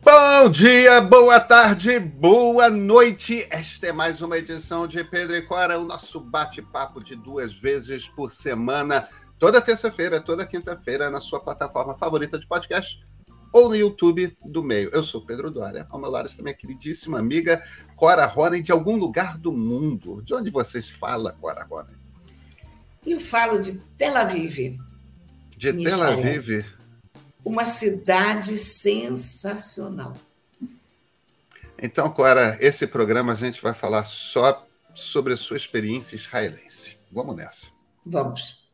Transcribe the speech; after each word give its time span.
Bom 0.00 0.48
dia, 0.50 1.00
boa 1.00 1.40
tarde, 1.40 1.98
boa 1.98 2.70
noite. 2.70 3.46
Esta 3.50 3.88
é 3.88 3.92
mais 3.92 4.22
uma 4.22 4.38
edição 4.38 4.86
de 4.86 5.02
Pedro 5.02 5.36
e 5.36 5.42
Cora, 5.42 5.78
o 5.78 5.84
nosso 5.84 6.20
bate-papo 6.20 7.02
de 7.02 7.16
duas 7.16 7.54
vezes 7.54 8.08
por 8.08 8.30
semana, 8.30 9.08
toda 9.38 9.60
terça-feira, 9.60 10.20
toda 10.20 10.46
quinta-feira, 10.46 11.10
na 11.10 11.20
sua 11.20 11.40
plataforma 11.40 11.96
favorita 11.96 12.38
de 12.38 12.46
podcast 12.46 13.04
ou 13.52 13.68
no 13.68 13.76
YouTube 13.76 14.36
do 14.44 14.62
meio. 14.62 14.88
Eu 14.92 15.02
sou 15.02 15.20
Pedro 15.24 15.50
Dória, 15.50 15.86
ao 15.90 15.98
meu 15.98 16.10
lado 16.10 16.28
está 16.28 16.42
minha 16.42 16.54
queridíssima 16.54 17.18
amiga 17.18 17.60
Cora 17.96 18.24
Ronen, 18.24 18.62
de 18.62 18.70
algum 18.70 18.96
lugar 18.96 19.36
do 19.36 19.52
mundo. 19.52 20.22
De 20.22 20.32
onde 20.32 20.48
vocês 20.48 20.88
falam, 20.88 21.34
Cora 21.40 21.66
Ronen? 21.68 21.96
Eu 23.04 23.18
falo 23.18 23.58
de 23.58 23.72
Tel 23.96 24.16
Aviv. 24.16 24.78
De 25.56 25.72
Tel 25.72 26.02
Aviv? 26.02 26.77
Uma 27.48 27.64
cidade 27.64 28.58
sensacional. 28.58 30.14
Então, 31.80 32.10
Cora, 32.10 32.58
esse 32.60 32.86
programa 32.86 33.32
a 33.32 33.34
gente 33.34 33.62
vai 33.62 33.72
falar 33.72 34.04
só 34.04 34.66
sobre 34.92 35.32
a 35.32 35.36
sua 35.36 35.56
experiência 35.56 36.14
israelense. 36.14 36.98
Vamos 37.10 37.34
nessa. 37.34 37.68
Vamos. 38.04 38.68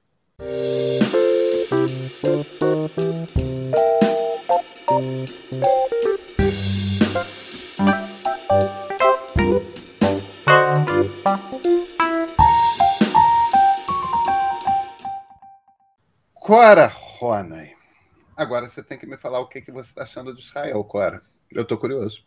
Cora 16.35 16.89
Ronay. 16.93 17.74
Agora 18.37 18.69
você 18.69 18.83
tem 18.83 18.99
que 18.99 19.07
me 19.07 19.17
falar 19.17 19.41
o 19.41 19.49
que, 19.49 19.61
que 19.61 19.71
você 19.71 19.91
está 19.91 20.03
achando 20.03 20.35
de 20.35 20.43
Israel, 20.43 20.83
Cora. 20.85 21.23
Eu 21.51 21.63
estou 21.63 21.79
curioso. 21.79 22.25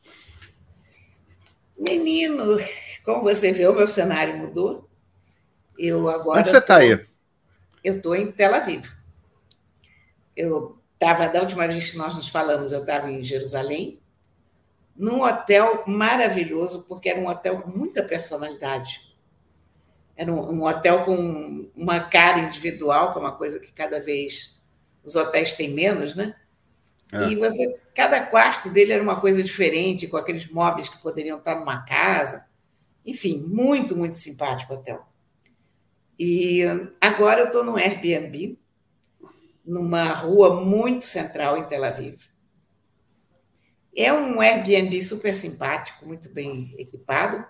Menino, 1.77 2.57
como 3.03 3.21
você 3.21 3.51
vê, 3.51 3.67
o 3.67 3.73
meu 3.73 3.87
cenário 3.87 4.37
mudou. 4.37 4.89
Eu 5.77 6.09
agora. 6.09 6.39
Onde 6.39 6.49
você 6.49 6.57
está 6.57 6.77
aí? 6.77 7.05
Eu 7.83 7.97
estou 7.97 8.15
em 8.15 8.31
Tel 8.31 8.55
Aviv. 8.55 8.85
Eu 10.35 10.81
estava, 10.93 11.27
da 11.27 11.41
última 11.41 11.67
vez 11.67 11.91
que 11.91 11.97
nós 11.97 12.15
nos 12.15 12.29
falamos, 12.29 12.71
eu 12.71 12.81
estava 12.81 13.11
em 13.11 13.23
Jerusalém, 13.23 14.01
num 14.95 15.21
hotel 15.21 15.83
maravilhoso, 15.85 16.83
porque 16.87 17.09
era 17.09 17.19
um 17.19 17.27
hotel 17.27 17.61
com 17.61 17.69
muita 17.69 18.01
personalidade. 18.01 19.15
Era 20.15 20.33
um, 20.33 20.51
um, 20.51 20.63
hotel 20.63 21.05
com 21.05 21.69
uma 21.75 21.99
cara 21.99 22.39
individual, 22.39 23.11
que 23.11 23.19
é 23.19 23.21
uma 23.21 23.35
coisa 23.35 23.59
que 23.59 23.71
cada 23.71 23.99
vez 23.99 24.56
os 25.07 25.15
hotéis 25.15 25.55
têm 25.55 25.73
menos, 25.73 26.15
né? 26.15 26.35
É. 27.11 27.29
E 27.29 27.35
você, 27.35 27.79
cada 27.95 28.21
quarto 28.25 28.69
dele 28.69 28.91
era 28.91 29.01
uma 29.01 29.19
coisa 29.19 29.41
diferente, 29.41 30.07
com 30.07 30.17
aqueles 30.17 30.47
móveis 30.49 30.89
que 30.89 31.01
poderiam 31.01 31.39
estar 31.39 31.55
numa 31.55 31.83
casa. 31.85 32.45
Enfim, 33.05 33.39
muito, 33.47 33.95
muito 33.95 34.17
simpático 34.17 34.73
o 34.73 34.77
hotel. 34.77 35.07
E 36.19 36.61
agora 36.99 37.41
eu 37.41 37.47
estou 37.47 37.63
no 37.63 37.77
Airbnb, 37.77 38.59
numa 39.65 40.11
rua 40.11 40.61
muito 40.63 41.05
central 41.05 41.57
em 41.57 41.65
Tel 41.65 41.83
Aviv. 41.83 42.19
É 43.95 44.13
um 44.13 44.41
Airbnb 44.41 45.01
super 45.01 45.35
simpático, 45.35 46.05
muito 46.05 46.29
bem 46.29 46.75
equipado 46.77 47.45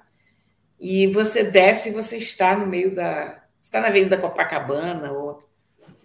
e 0.79 1.07
você 1.07 1.43
desce 1.43 1.89
e 1.89 1.93
você 1.93 2.17
está 2.17 2.55
no 2.55 2.67
meio 2.67 2.93
da. 2.93 3.43
está 3.61 3.81
na 3.81 3.87
Avenida 3.87 4.17
Copacabana 4.17 5.11
ou 5.11 5.39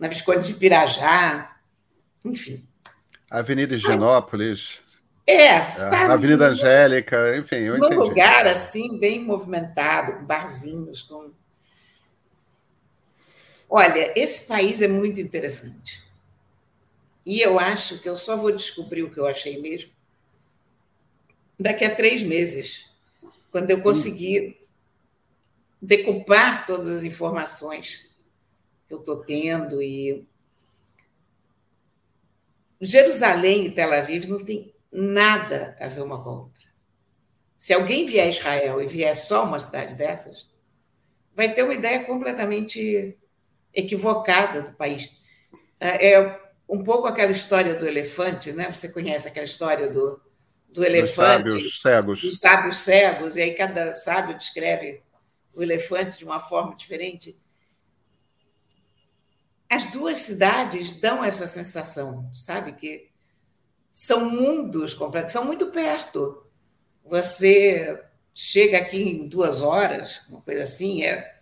na 0.02 0.08
Visconde 0.08 0.48
de 0.48 0.54
Pirajá, 0.54 1.56
enfim. 2.24 2.66
Avenida 3.30 3.76
Higienópolis. 3.76 4.80
É, 5.24 5.58
está 5.58 6.12
Avenida 6.12 6.48
no, 6.48 6.52
Angélica, 6.52 7.36
enfim, 7.36 7.54
eu 7.54 7.76
entendi. 7.76 7.94
lugar 7.94 8.48
assim, 8.48 8.98
bem 8.98 9.22
movimentado, 9.24 10.14
com 10.14 10.24
barzinhos, 10.24 11.02
com. 11.02 11.30
Olha, 13.70 14.12
esse 14.18 14.48
país 14.48 14.82
é 14.82 14.88
muito 14.88 15.20
interessante. 15.20 16.02
E 17.24 17.40
eu 17.40 17.60
acho 17.60 18.00
que 18.00 18.08
eu 18.08 18.16
só 18.16 18.36
vou 18.36 18.50
descobrir 18.50 19.04
o 19.04 19.10
que 19.10 19.20
eu 19.20 19.26
achei 19.28 19.62
mesmo 19.62 19.92
daqui 21.56 21.84
a 21.84 21.94
três 21.94 22.24
meses, 22.24 22.86
quando 23.52 23.70
eu 23.70 23.80
conseguir 23.80 24.66
decupar 25.80 26.66
todas 26.66 26.88
as 26.88 27.04
informações 27.04 28.10
eu 28.94 29.00
estou 29.00 29.24
tendo 29.24 29.82
e 29.82 30.26
Jerusalém 32.80 33.66
e 33.66 33.70
Tel 33.70 33.92
Aviv 33.92 34.26
não 34.26 34.44
tem 34.44 34.74
nada 34.90 35.76
a 35.78 35.86
ver 35.86 36.02
uma 36.02 36.22
com 36.22 36.30
a 36.30 36.40
outra. 36.40 36.66
Se 37.56 37.72
alguém 37.72 38.06
vier 38.06 38.26
a 38.26 38.30
Israel 38.30 38.82
e 38.82 38.88
vier 38.88 39.16
só 39.16 39.44
uma 39.44 39.60
cidade 39.60 39.94
dessas, 39.94 40.50
vai 41.34 41.54
ter 41.54 41.62
uma 41.62 41.74
ideia 41.74 42.04
completamente 42.04 43.16
equivocada 43.72 44.62
do 44.62 44.72
país. 44.72 45.10
É, 45.78 46.12
é 46.12 46.40
um 46.68 46.82
pouco 46.82 47.06
aquela 47.06 47.30
história 47.30 47.74
do 47.74 47.86
elefante, 47.86 48.52
né? 48.52 48.70
Você 48.70 48.92
conhece 48.92 49.28
aquela 49.28 49.46
história 49.46 49.88
do, 49.88 50.20
do 50.68 50.84
elefante? 50.84 51.44
Dos 51.44 51.80
sábios 51.80 51.80
cegos. 51.80 52.22
Dos 52.22 52.38
sábios 52.38 52.78
cegos, 52.78 53.36
e 53.36 53.42
aí 53.42 53.54
cada 53.54 53.92
sábio 53.94 54.36
descreve 54.36 55.02
o 55.54 55.62
elefante 55.62 56.18
de 56.18 56.24
uma 56.24 56.40
forma 56.40 56.74
diferente. 56.74 57.36
As 59.72 59.86
duas 59.86 60.18
cidades 60.18 60.92
dão 61.00 61.24
essa 61.24 61.46
sensação, 61.46 62.30
sabe? 62.34 62.74
Que 62.74 63.08
são 63.90 64.28
mundos 64.28 64.92
completos, 64.92 65.32
são 65.32 65.46
muito 65.46 65.68
perto. 65.68 66.46
Você 67.02 68.04
chega 68.34 68.76
aqui 68.76 69.02
em 69.02 69.26
duas 69.26 69.62
horas, 69.62 70.20
uma 70.28 70.42
coisa 70.42 70.64
assim, 70.64 71.04
é. 71.04 71.38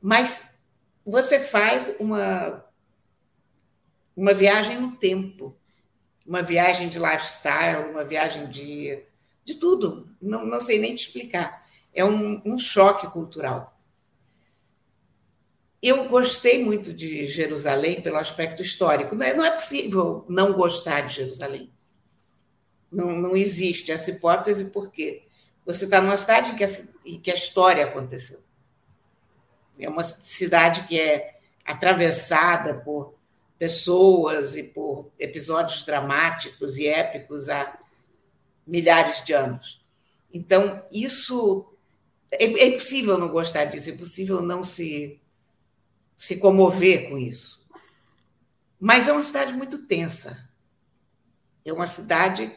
Mas 0.00 0.64
você 1.04 1.40
faz 1.40 1.96
uma, 1.98 2.64
uma 4.16 4.32
viagem 4.32 4.78
no 4.78 4.92
tempo, 4.92 5.58
uma 6.24 6.42
viagem 6.42 6.88
de 6.88 7.00
lifestyle, 7.00 7.90
uma 7.90 8.04
viagem 8.04 8.48
de, 8.48 9.02
de 9.44 9.56
tudo. 9.56 10.08
Não, 10.22 10.46
não 10.46 10.60
sei 10.60 10.78
nem 10.78 10.94
te 10.94 11.08
explicar 11.08 11.64
é 11.94 12.04
um, 12.04 12.42
um 12.44 12.58
choque 12.58 13.06
cultural. 13.06 13.73
Eu 15.86 16.08
gostei 16.08 16.64
muito 16.64 16.94
de 16.94 17.26
Jerusalém 17.26 18.00
pelo 18.00 18.16
aspecto 18.16 18.62
histórico. 18.62 19.14
Não 19.14 19.26
é, 19.26 19.34
não 19.34 19.44
é 19.44 19.50
possível 19.50 20.24
não 20.30 20.54
gostar 20.54 21.02
de 21.02 21.16
Jerusalém. 21.16 21.70
Não, 22.90 23.12
não 23.12 23.36
existe 23.36 23.92
essa 23.92 24.10
hipótese, 24.10 24.70
porque 24.70 25.24
você 25.62 25.84
está 25.84 26.00
numa 26.00 26.16
cidade 26.16 26.52
em 26.52 26.56
que, 26.56 26.64
a, 26.64 26.68
em 27.04 27.20
que 27.20 27.30
a 27.30 27.34
história 27.34 27.84
aconteceu. 27.84 28.42
É 29.78 29.86
uma 29.86 30.02
cidade 30.02 30.88
que 30.88 30.98
é 30.98 31.38
atravessada 31.62 32.76
por 32.80 33.18
pessoas 33.58 34.56
e 34.56 34.62
por 34.62 35.12
episódios 35.18 35.84
dramáticos 35.84 36.78
e 36.78 36.86
épicos 36.86 37.50
há 37.50 37.78
milhares 38.66 39.22
de 39.22 39.34
anos. 39.34 39.84
Então, 40.32 40.82
isso 40.90 41.76
é, 42.30 42.44
é 42.44 42.68
impossível 42.68 43.18
não 43.18 43.28
gostar 43.28 43.66
disso, 43.66 43.90
é 43.90 43.92
impossível 43.92 44.40
não 44.40 44.64
se, 44.64 45.20
se 46.16 46.36
comover 46.36 47.08
com 47.08 47.18
isso. 47.18 47.64
Mas 48.78 49.08
é 49.08 49.12
uma 49.12 49.22
cidade 49.22 49.54
muito 49.54 49.86
tensa. 49.86 50.48
É 51.64 51.72
uma 51.72 51.86
cidade 51.86 52.54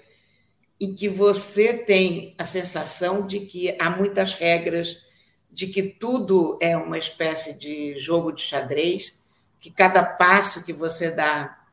em 0.80 0.94
que 0.94 1.10
você 1.10 1.74
tem 1.74 2.36
a 2.38 2.44
sensação 2.44 3.26
de 3.26 3.42
que 3.42 3.76
há 3.80 3.90
muitas 3.90 4.34
regras, 4.34 5.06
de 5.52 5.68
que 5.68 5.82
tudo 5.82 6.58
é 6.62 6.78
uma 6.78 6.98
espécie 6.98 7.58
de 7.58 7.98
jogo 7.98 8.32
de 8.32 8.42
xadrez, 8.42 9.24
que 9.60 9.72
cada 9.72 10.04
passo 10.04 10.66
que 10.66 10.74
você 10.74 11.10
dá 11.10 11.66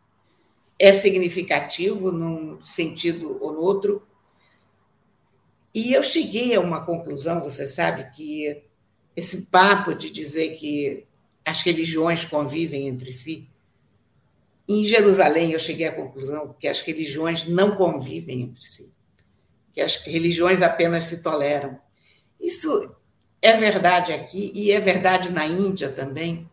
é 0.78 0.92
significativo 0.92 2.10
num 2.10 2.62
sentido 2.62 3.38
ou 3.42 3.52
no 3.52 3.60
outro, 3.60 4.06
e 5.74 5.92
eu 5.92 6.04
cheguei 6.04 6.54
a 6.54 6.60
uma 6.60 6.84
conclusão, 6.84 7.42
você 7.42 7.66
sabe, 7.66 8.08
que 8.14 8.62
esse 9.16 9.46
papo 9.46 9.92
de 9.92 10.08
dizer 10.08 10.56
que 10.56 11.04
as 11.44 11.62
religiões 11.62 12.24
convivem 12.24 12.88
entre 12.88 13.12
si, 13.12 13.48
em 14.66 14.84
Jerusalém 14.84 15.52
eu 15.52 15.58
cheguei 15.58 15.86
à 15.86 15.92
conclusão 15.92 16.54
que 16.58 16.66
as 16.66 16.80
religiões 16.80 17.46
não 17.46 17.76
convivem 17.76 18.42
entre 18.42 18.64
si, 18.64 18.92
que 19.72 19.80
as 19.80 19.96
religiões 19.96 20.62
apenas 20.62 21.04
se 21.04 21.22
toleram. 21.22 21.78
Isso 22.40 22.94
é 23.42 23.56
verdade 23.56 24.12
aqui 24.12 24.50
e 24.54 24.70
é 24.72 24.80
verdade 24.80 25.30
na 25.30 25.46
Índia 25.46 25.90
também, 25.90 26.48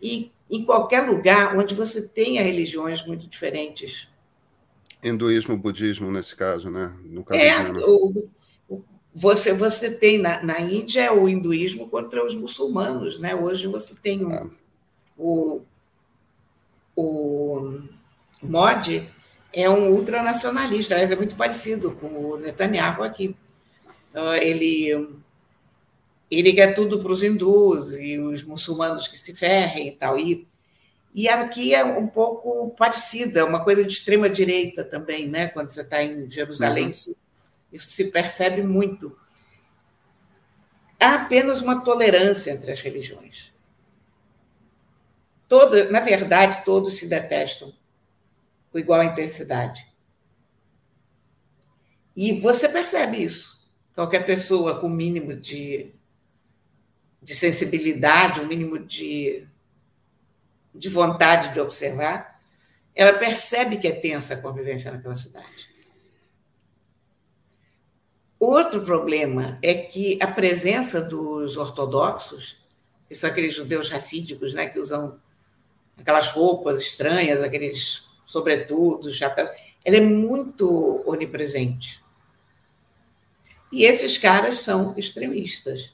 e 0.00 0.32
em 0.50 0.64
qualquer 0.64 1.00
lugar 1.06 1.56
onde 1.56 1.74
você 1.74 2.08
tenha 2.08 2.42
religiões 2.42 3.06
muito 3.06 3.28
diferentes. 3.28 4.08
Hinduísmo, 5.02 5.56
budismo, 5.56 6.10
nesse 6.10 6.34
caso, 6.34 6.70
né? 6.70 6.94
No 7.04 7.22
caso 7.24 7.40
é, 7.40 7.70
o, 7.86 8.28
você, 9.14 9.52
você 9.52 9.90
tem 9.90 10.18
na, 10.18 10.42
na 10.42 10.60
Índia 10.60 11.12
o 11.12 11.28
hinduísmo 11.28 11.88
contra 11.88 12.24
os 12.24 12.34
muçulmanos, 12.34 13.18
né? 13.18 13.34
Hoje 13.34 13.66
você 13.66 13.94
tem 13.96 14.24
um, 14.24 14.32
é. 14.32 14.46
o, 15.18 15.62
o 16.94 17.80
Modi, 18.42 19.08
é 19.52 19.68
um 19.68 19.90
ultranacionalista, 19.90 20.94
aliás, 20.94 21.10
é 21.10 21.16
muito 21.16 21.34
parecido 21.34 21.90
com 21.92 22.06
o 22.06 22.36
Netanyahu 22.36 23.02
aqui. 23.02 23.34
Ah, 24.14 24.38
ele, 24.38 25.08
ele 26.30 26.52
quer 26.52 26.74
tudo 26.74 27.00
para 27.00 27.12
os 27.12 27.22
hindus 27.22 27.92
e 27.98 28.18
os 28.18 28.44
muçulmanos 28.44 29.08
que 29.08 29.18
se 29.18 29.34
ferrem 29.34 29.88
e 29.88 29.92
tal. 29.92 30.18
E, 30.18 30.46
e 31.12 31.28
aqui 31.28 31.74
é 31.74 31.84
um 31.84 32.06
pouco 32.06 32.70
parecida, 32.76 33.44
uma 33.44 33.64
coisa 33.64 33.84
de 33.84 33.92
extrema 33.92 34.30
direita 34.30 34.84
também, 34.84 35.28
né? 35.28 35.48
Quando 35.48 35.70
você 35.70 35.80
está 35.80 36.02
em 36.02 36.30
Jerusalém, 36.30 36.86
uhum. 36.86 37.14
Isso, 37.72 37.88
se 37.90 38.10
percebe 38.10 38.62
muito. 38.62 39.16
Há 40.98 41.14
apenas 41.14 41.60
uma 41.60 41.82
tolerância 41.82 42.50
entre 42.50 42.72
as 42.72 42.80
religiões. 42.80 43.52
Toda, 45.48 45.90
na 45.90 46.00
verdade, 46.00 46.64
todos 46.64 46.94
se 46.98 47.08
detestam 47.08 47.72
com 48.70 48.78
igual 48.78 49.02
intensidade. 49.02 49.86
E 52.14 52.38
você 52.38 52.68
percebe 52.68 53.22
isso. 53.22 53.58
Qualquer 53.94 54.24
pessoa 54.26 54.78
com 54.78 54.86
o 54.86 54.90
mínimo 54.90 55.34
de, 55.34 55.92
de 57.22 57.34
sensibilidade, 57.34 58.40
o 58.40 58.44
um 58.44 58.46
mínimo 58.46 58.78
de, 58.78 59.46
de 60.74 60.88
vontade 60.88 61.52
de 61.52 61.60
observar, 61.60 62.40
ela 62.94 63.18
percebe 63.18 63.78
que 63.78 63.88
é 63.88 63.92
tensa 63.92 64.34
a 64.34 64.40
convivência 64.40 64.92
naquela 64.92 65.14
cidade. 65.14 65.69
Outro 68.40 68.80
problema 68.80 69.58
é 69.60 69.74
que 69.74 70.18
a 70.18 70.26
presença 70.26 70.98
dos 70.98 71.58
ortodoxos, 71.58 72.56
que 73.06 73.14
são 73.14 73.28
aqueles 73.28 73.54
judeus 73.54 73.90
racídicos, 73.90 74.54
né, 74.54 74.66
que 74.66 74.78
usam 74.78 75.20
aquelas 75.98 76.30
roupas 76.30 76.80
estranhas, 76.80 77.42
aqueles 77.42 78.08
sobretudo, 78.24 79.12
chapéus, 79.12 79.50
ela 79.84 79.96
é 79.96 80.00
muito 80.00 81.02
onipresente. 81.04 82.02
E 83.70 83.84
esses 83.84 84.16
caras 84.16 84.56
são 84.58 84.94
extremistas. 84.96 85.92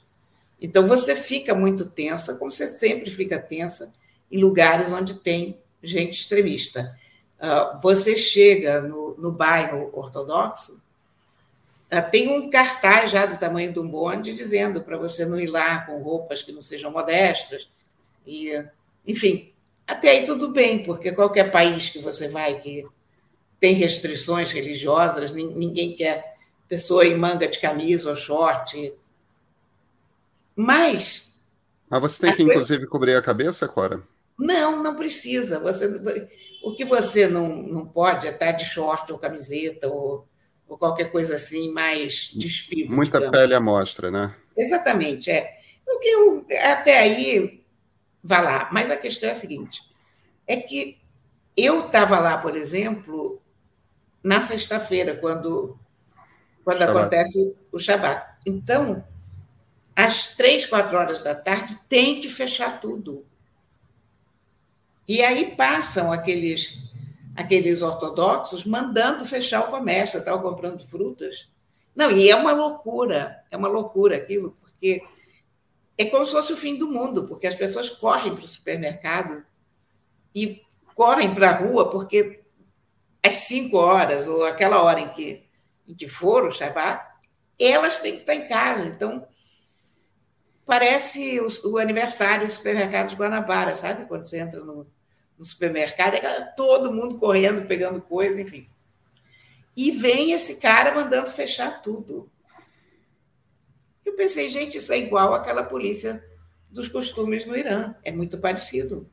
Então 0.61 0.87
você 0.87 1.15
fica 1.15 1.53
muito 1.53 1.89
tensa, 1.89 2.35
como 2.37 2.51
você 2.51 2.67
sempre 2.67 3.09
fica 3.09 3.37
tensa 3.37 3.93
em 4.31 4.39
lugares 4.39 4.89
onde 4.91 5.15
tem 5.15 5.59
gente 5.83 6.21
extremista. 6.21 6.97
Uh, 7.39 7.81
você 7.81 8.15
chega 8.15 8.81
no, 8.81 9.17
no 9.17 9.31
bairro 9.31 9.89
ortodoxo, 9.91 10.81
tem 12.11 12.29
um 12.29 12.49
cartaz 12.49 13.11
já 13.11 13.25
do 13.25 13.37
tamanho 13.37 13.71
de 13.71 13.79
um 13.79 13.87
bonde 13.87 14.33
dizendo 14.33 14.81
para 14.81 14.97
você 14.97 15.25
não 15.25 15.39
ir 15.39 15.47
lá 15.47 15.81
com 15.81 16.01
roupas 16.01 16.41
que 16.41 16.51
não 16.51 16.61
sejam 16.61 16.91
modestas. 16.91 17.69
E, 18.25 18.51
enfim, 19.05 19.53
até 19.87 20.09
aí 20.09 20.25
tudo 20.25 20.49
bem, 20.49 20.83
porque 20.83 21.13
qualquer 21.13 21.49
país 21.49 21.89
que 21.89 21.99
você 21.99 22.27
vai 22.27 22.59
que 22.59 22.85
tem 23.59 23.73
restrições 23.73 24.51
religiosas, 24.51 25.31
ninguém 25.31 25.95
quer 25.95 26.37
pessoa 26.67 27.05
em 27.05 27.17
manga 27.17 27.47
de 27.47 27.59
camisa 27.59 28.09
ou 28.09 28.15
short. 28.15 28.93
Mas. 30.55 31.45
Mas 31.89 32.01
você 32.01 32.21
tem 32.21 32.31
que, 32.31 32.37
coisa... 32.37 32.51
inclusive, 32.51 32.87
cobrir 32.87 33.15
a 33.15 33.21
cabeça, 33.21 33.67
Cora? 33.67 34.03
Não, 34.37 34.83
não 34.83 34.95
precisa. 34.95 35.59
Você, 35.59 36.29
o 36.61 36.75
que 36.75 36.83
você 36.83 37.27
não, 37.27 37.47
não 37.47 37.85
pode 37.85 38.27
é 38.27 38.31
estar 38.31 38.51
de 38.51 38.65
short 38.65 39.11
ou 39.11 39.17
camiseta 39.17 39.87
ou, 39.87 40.27
ou 40.67 40.77
qualquer 40.77 41.11
coisa 41.11 41.35
assim 41.35 41.71
mais 41.71 42.31
despido. 42.33 42.93
Muita 42.93 43.19
digamos. 43.19 43.37
pele 43.37 43.53
à 43.53 43.59
mostra, 43.59 44.11
né? 44.11 44.35
Exatamente, 44.55 45.29
é. 45.31 45.57
O 45.87 45.99
que 45.99 46.07
eu, 46.07 46.45
até 46.61 46.99
aí 46.99 47.63
vá 48.23 48.41
lá. 48.41 48.69
Mas 48.71 48.91
a 48.91 48.97
questão 48.97 49.29
é 49.29 49.31
a 49.31 49.35
seguinte: 49.35 49.81
é 50.45 50.57
que 50.57 50.99
eu 51.55 51.87
estava 51.87 52.19
lá, 52.19 52.37
por 52.37 52.55
exemplo, 52.55 53.41
na 54.23 54.41
sexta-feira, 54.41 55.15
quando, 55.15 55.79
quando 56.63 56.81
acontece 56.81 57.57
o 57.71 57.79
Shabat. 57.79 58.37
Então, 58.45 59.03
às 59.95 60.35
três, 60.35 60.65
quatro 60.65 60.97
horas 60.97 61.21
da 61.21 61.33
tarde, 61.33 61.75
tem 61.89 62.21
que 62.21 62.29
fechar 62.29 62.79
tudo. 62.79 63.25
E 65.07 65.23
aí 65.23 65.55
passam 65.55 66.11
aqueles, 66.11 66.77
aqueles 67.37 67.83
ortodoxos 67.83 68.65
mandando 68.65 69.23
fechar 69.23 69.61
o 69.61 69.69
comércio, 69.69 70.17
estavam 70.17 70.41
comprando 70.41 70.83
frutas. 70.87 71.47
Não, 71.95 72.11
e 72.11 72.27
é 72.27 72.35
uma 72.35 72.51
loucura, 72.51 73.43
é 73.51 73.55
uma 73.55 73.67
loucura 73.67 74.17
aquilo, 74.17 74.57
porque 74.59 75.03
é 75.95 76.05
como 76.05 76.25
se 76.25 76.31
fosse 76.31 76.51
o 76.51 76.57
fim 76.57 76.75
do 76.75 76.87
mundo, 76.87 77.27
porque 77.27 77.45
as 77.45 77.53
pessoas 77.53 77.91
correm 77.91 78.33
para 78.33 78.43
o 78.43 78.47
supermercado 78.47 79.45
e 80.33 80.63
correm 80.95 81.33
para 81.33 81.51
a 81.51 81.57
rua 81.57 81.91
porque 81.91 82.43
às 83.21 83.37
cinco 83.37 83.77
horas 83.77 84.27
ou 84.27 84.43
aquela 84.43 84.81
hora 84.81 84.99
em 84.99 85.09
que, 85.09 85.47
em 85.87 85.93
que 85.93 86.07
for 86.07 86.43
o 86.43 86.51
Shabat, 86.51 87.05
elas 87.59 87.99
têm 87.99 88.13
que 88.13 88.21
estar 88.21 88.33
em 88.33 88.47
casa. 88.47 88.85
Então, 88.85 89.27
parece 90.65 91.39
o, 91.39 91.47
o 91.71 91.77
aniversário 91.77 92.47
do 92.47 92.51
supermercado 92.51 93.09
de 93.09 93.15
Guanabara, 93.15 93.75
sabe? 93.75 94.05
Quando 94.05 94.25
você 94.25 94.39
entra 94.39 94.59
no, 94.59 94.87
no 95.37 95.43
supermercado, 95.43 96.15
é 96.15 96.41
todo 96.55 96.91
mundo 96.91 97.17
correndo, 97.17 97.67
pegando 97.67 98.01
coisa, 98.01 98.41
enfim. 98.41 98.67
E 99.75 99.91
vem 99.91 100.31
esse 100.31 100.57
cara 100.57 100.95
mandando 100.95 101.29
fechar 101.29 101.81
tudo. 101.81 102.29
Eu 104.03 104.13
pensei, 104.15 104.49
gente, 104.49 104.77
isso 104.77 104.91
é 104.91 104.97
igual 104.97 105.33
àquela 105.33 105.63
polícia 105.63 106.25
dos 106.71 106.87
costumes 106.87 107.45
no 107.45 107.55
Irã. 107.55 107.93
É 108.03 108.11
muito 108.11 108.39
parecido. 108.39 109.07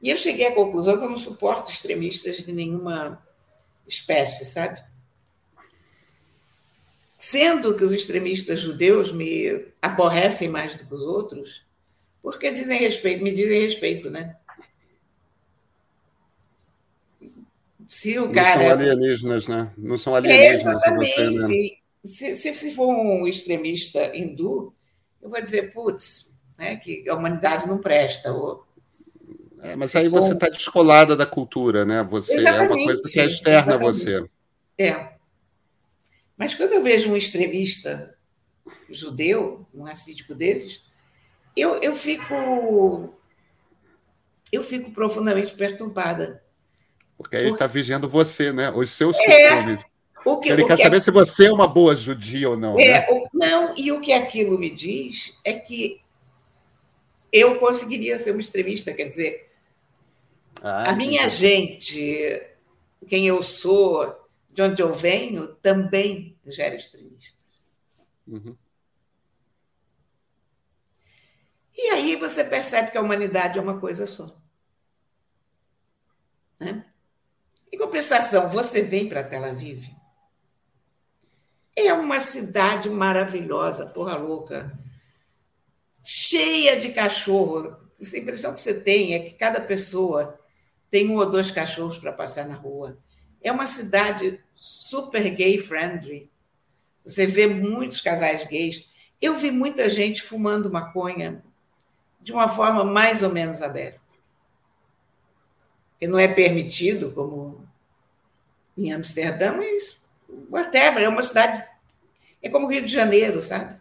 E 0.00 0.10
eu 0.10 0.16
cheguei 0.16 0.46
à 0.46 0.54
conclusão 0.54 0.98
que 0.98 1.04
eu 1.04 1.10
não 1.10 1.18
suporto 1.18 1.70
extremistas 1.70 2.38
de 2.38 2.52
nenhuma 2.52 3.24
espécie, 3.86 4.44
sabe? 4.44 4.82
Sendo 7.16 7.76
que 7.76 7.84
os 7.84 7.92
extremistas 7.92 8.60
judeus 8.60 9.12
me 9.12 9.66
aborrecem 9.80 10.48
mais 10.48 10.76
do 10.76 10.84
que 10.84 10.94
os 10.94 11.02
outros, 11.02 11.64
porque 12.22 12.52
dizem 12.52 12.78
respeito, 12.78 13.24
me 13.24 13.32
dizem 13.32 13.62
respeito, 13.62 14.08
né? 14.08 14.36
Se 17.86 18.18
o 18.18 18.32
cara. 18.32 18.56
Não 18.56 18.68
são 18.68 18.72
alienígenas, 18.72 19.48
né? 19.48 19.72
Não 19.76 19.96
são 19.96 20.14
alienígenas. 20.14 20.66
É, 20.66 20.70
exatamente. 20.70 21.82
Se, 22.04 22.34
se, 22.34 22.54
se 22.54 22.74
for 22.74 22.88
um 22.88 23.26
extremista 23.26 24.16
hindu, 24.16 24.74
eu 25.20 25.28
vou 25.28 25.40
dizer, 25.40 25.72
putz, 25.72 26.40
né, 26.58 26.76
que 26.76 27.08
a 27.08 27.14
humanidade 27.14 27.66
não 27.66 27.78
presta. 27.78 28.32
Ou, 28.32 28.64
é, 29.62 29.76
mas 29.76 29.94
aí 29.94 30.08
você 30.08 30.32
está 30.32 30.48
descolada 30.48 31.14
da 31.14 31.26
cultura, 31.26 31.84
né? 31.84 32.02
Você 32.04 32.34
exatamente, 32.34 32.62
é 32.62 32.74
uma 32.74 32.84
coisa 32.84 33.02
que 33.10 33.20
é 33.20 33.26
externa 33.26 33.74
exatamente. 33.74 33.84
a 33.84 33.92
você. 33.92 34.30
É. 34.78 35.12
Mas 36.36 36.54
quando 36.54 36.72
eu 36.72 36.82
vejo 36.82 37.10
um 37.10 37.16
extremista 37.16 38.16
judeu, 38.90 39.66
um 39.72 39.82
racídico 39.82 40.34
desses, 40.34 40.82
eu, 41.56 41.76
eu 41.82 41.94
fico 41.94 43.14
eu 44.50 44.62
fico 44.62 44.90
profundamente 44.90 45.52
perturbada. 45.54 46.42
Porque 47.16 47.36
aí 47.36 47.44
ele 47.44 47.52
está 47.52 47.66
vigiando 47.66 48.08
você, 48.08 48.52
né? 48.52 48.70
Os 48.70 48.90
seus 48.90 49.16
é, 49.18 49.48
costumes. 49.48 49.84
Que, 50.42 50.50
ele 50.50 50.64
quer 50.64 50.76
que 50.76 50.82
saber 50.82 50.96
é... 50.98 51.00
se 51.00 51.10
você 51.10 51.48
é 51.48 51.52
uma 51.52 51.66
boa 51.66 51.96
judia 51.96 52.50
ou 52.50 52.56
não. 52.56 52.78
É, 52.78 53.00
né? 53.00 53.06
o... 53.10 53.28
Não, 53.32 53.76
e 53.76 53.90
o 53.90 54.00
que 54.00 54.12
aquilo 54.12 54.58
me 54.58 54.70
diz 54.70 55.36
é 55.44 55.52
que 55.54 56.00
eu 57.32 57.58
conseguiria 57.58 58.18
ser 58.18 58.34
um 58.34 58.38
extremista, 58.38 58.92
quer 58.92 59.08
dizer, 59.08 59.50
ah, 60.62 60.90
a 60.90 60.92
minha 60.94 61.28
gente, 61.28 62.40
quem 63.08 63.26
eu 63.26 63.42
sou, 63.42 64.14
de 64.50 64.62
onde 64.62 64.82
eu 64.82 64.92
venho, 64.92 65.48
também 65.62 66.36
gera 66.46 66.74
extremistas. 66.74 67.46
Uhum. 68.28 68.54
E 71.76 71.88
aí 71.90 72.16
você 72.16 72.44
percebe 72.44 72.90
que 72.90 72.98
a 72.98 73.02
humanidade 73.02 73.58
é 73.58 73.62
uma 73.62 73.78
coisa 73.78 74.06
só. 74.06 74.36
Né? 76.58 76.84
Em 77.72 77.78
compensação, 77.78 78.48
você 78.48 78.82
vem 78.82 79.08
para 79.08 79.24
Tel 79.24 79.44
Aviv 79.44 80.02
é 81.74 81.92
uma 81.92 82.20
cidade 82.20 82.90
maravilhosa, 82.90 83.86
porra 83.86 84.16
louca, 84.16 84.72
cheia 86.04 86.78
de 86.78 86.92
cachorro. 86.92 87.76
A 88.00 88.18
impressão 88.18 88.52
que 88.52 88.60
você 88.60 88.74
tem 88.80 89.14
é 89.14 89.20
que 89.20 89.30
cada 89.30 89.60
pessoa 89.60 90.38
tem 90.90 91.08
um 91.08 91.16
ou 91.16 91.30
dois 91.30 91.50
cachorros 91.50 91.98
para 91.98 92.12
passar 92.12 92.46
na 92.46 92.54
rua. 92.54 92.98
É 93.40 93.50
uma 93.50 93.66
cidade 93.66 94.40
super 94.54 95.28
gay 95.30 95.58
friendly. 95.58 96.30
Você 97.04 97.26
vê 97.26 97.46
muitos 97.46 98.00
casais 98.00 98.44
gays. 98.46 98.88
Eu 99.20 99.36
vi 99.36 99.50
muita 99.50 99.88
gente 99.88 100.22
fumando 100.22 100.70
maconha 100.70 101.42
de 102.22 102.32
uma 102.32 102.48
forma 102.48 102.84
mais 102.84 103.22
ou 103.22 103.30
menos 103.30 103.60
aberta. 103.60 104.00
Que 105.98 106.06
não 106.06 106.18
é 106.18 106.28
permitido, 106.28 107.12
como 107.12 107.66
em 108.76 108.92
Amsterdã, 108.92 109.56
mas 109.56 110.04
whatever, 110.50 111.02
é 111.02 111.08
uma 111.08 111.22
cidade. 111.22 111.64
É 112.42 112.48
como 112.48 112.66
o 112.66 112.70
Rio 112.70 112.84
de 112.84 112.92
Janeiro, 112.92 113.42
sabe? 113.42 113.80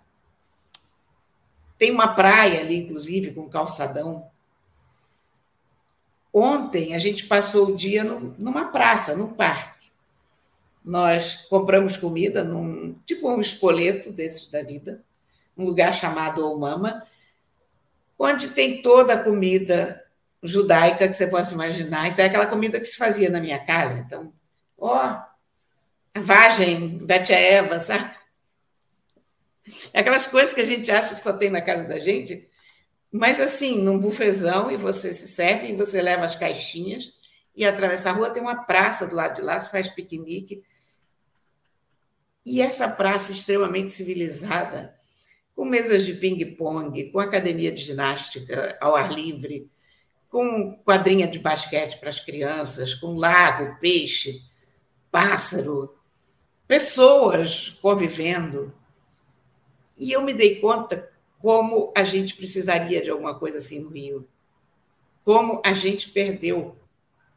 Tem 1.77 1.91
uma 1.91 2.13
praia 2.13 2.59
ali, 2.59 2.77
inclusive, 2.77 3.33
com 3.33 3.49
calçadão. 3.49 4.29
Ontem 6.33 6.93
a 6.93 6.99
gente 6.99 7.25
passou 7.25 7.69
o 7.69 7.75
dia 7.75 8.03
numa 8.03 8.65
praça, 8.65 9.15
num 9.15 9.33
parque. 9.33 9.89
Nós 10.83 11.45
compramos 11.45 11.97
comida 11.97 12.43
num 12.43 12.95
tipo 13.05 13.29
um 13.29 13.41
espoleto 13.41 14.11
desses 14.11 14.47
da 14.49 14.63
vida, 14.63 15.03
um 15.57 15.65
lugar 15.65 15.93
chamado 15.93 16.47
Omama, 16.49 17.05
onde 18.23 18.49
tem 18.49 18.83
toda 18.83 19.15
a 19.15 19.23
comida 19.23 20.05
judaica 20.43 21.07
que 21.07 21.13
você 21.13 21.25
possa 21.25 21.55
imaginar. 21.55 22.07
Então, 22.07 22.23
é 22.23 22.27
aquela 22.27 22.45
comida 22.45 22.79
que 22.79 22.85
se 22.85 22.95
fazia 22.95 23.31
na 23.31 23.39
minha 23.39 23.57
casa. 23.57 23.97
Então, 23.97 24.31
ó, 24.77 25.19
a 26.13 26.19
vagem 26.19 26.99
da 26.99 27.17
tia 27.19 27.39
Eva, 27.39 27.79
sabe? 27.79 28.13
Aquelas 29.91 30.27
coisas 30.27 30.53
que 30.53 30.61
a 30.61 30.65
gente 30.65 30.91
acha 30.91 31.15
que 31.15 31.21
só 31.21 31.33
tem 31.33 31.49
na 31.49 31.61
casa 31.61 31.83
da 31.85 31.99
gente, 31.99 32.47
mas 33.11 33.39
assim, 33.39 33.81
num 33.81 33.97
bufezão, 33.97 34.69
e 34.69 34.77
você 34.77 35.11
se 35.13 35.27
serve, 35.27 35.69
e 35.69 35.75
você 35.75 35.99
leva 35.99 36.23
as 36.23 36.35
caixinhas, 36.35 37.19
e 37.55 37.65
atravessa 37.65 38.11
a 38.11 38.13
rua, 38.13 38.29
tem 38.29 38.41
uma 38.41 38.63
praça 38.63 39.07
do 39.07 39.15
lado 39.15 39.35
de 39.35 39.41
lá, 39.41 39.57
você 39.57 39.69
faz 39.69 39.89
piquenique. 39.89 40.63
E 42.45 42.61
essa 42.61 42.87
praça 42.87 43.31
extremamente 43.31 43.89
civilizada, 43.89 44.95
com 45.61 45.65
mesas 45.65 46.07
de 46.07 46.15
ping-pong, 46.15 47.11
com 47.11 47.19
academia 47.19 47.71
de 47.71 47.83
ginástica 47.83 48.75
ao 48.81 48.95
ar 48.95 49.13
livre, 49.13 49.69
com 50.27 50.75
quadrinha 50.83 51.27
de 51.27 51.37
basquete 51.37 51.99
para 51.99 52.09
as 52.09 52.19
crianças, 52.19 52.95
com 52.95 53.13
lago, 53.13 53.77
peixe, 53.79 54.41
pássaro, 55.11 55.95
pessoas 56.67 57.77
convivendo. 57.79 58.73
E 59.95 60.11
eu 60.11 60.23
me 60.23 60.33
dei 60.33 60.55
conta 60.59 61.07
como 61.37 61.93
a 61.95 62.03
gente 62.03 62.35
precisaria 62.35 62.99
de 62.99 63.11
alguma 63.11 63.37
coisa 63.37 63.59
assim 63.59 63.83
no 63.83 63.91
Rio. 63.91 64.27
Como 65.23 65.61
a 65.63 65.73
gente 65.73 66.09
perdeu 66.09 66.75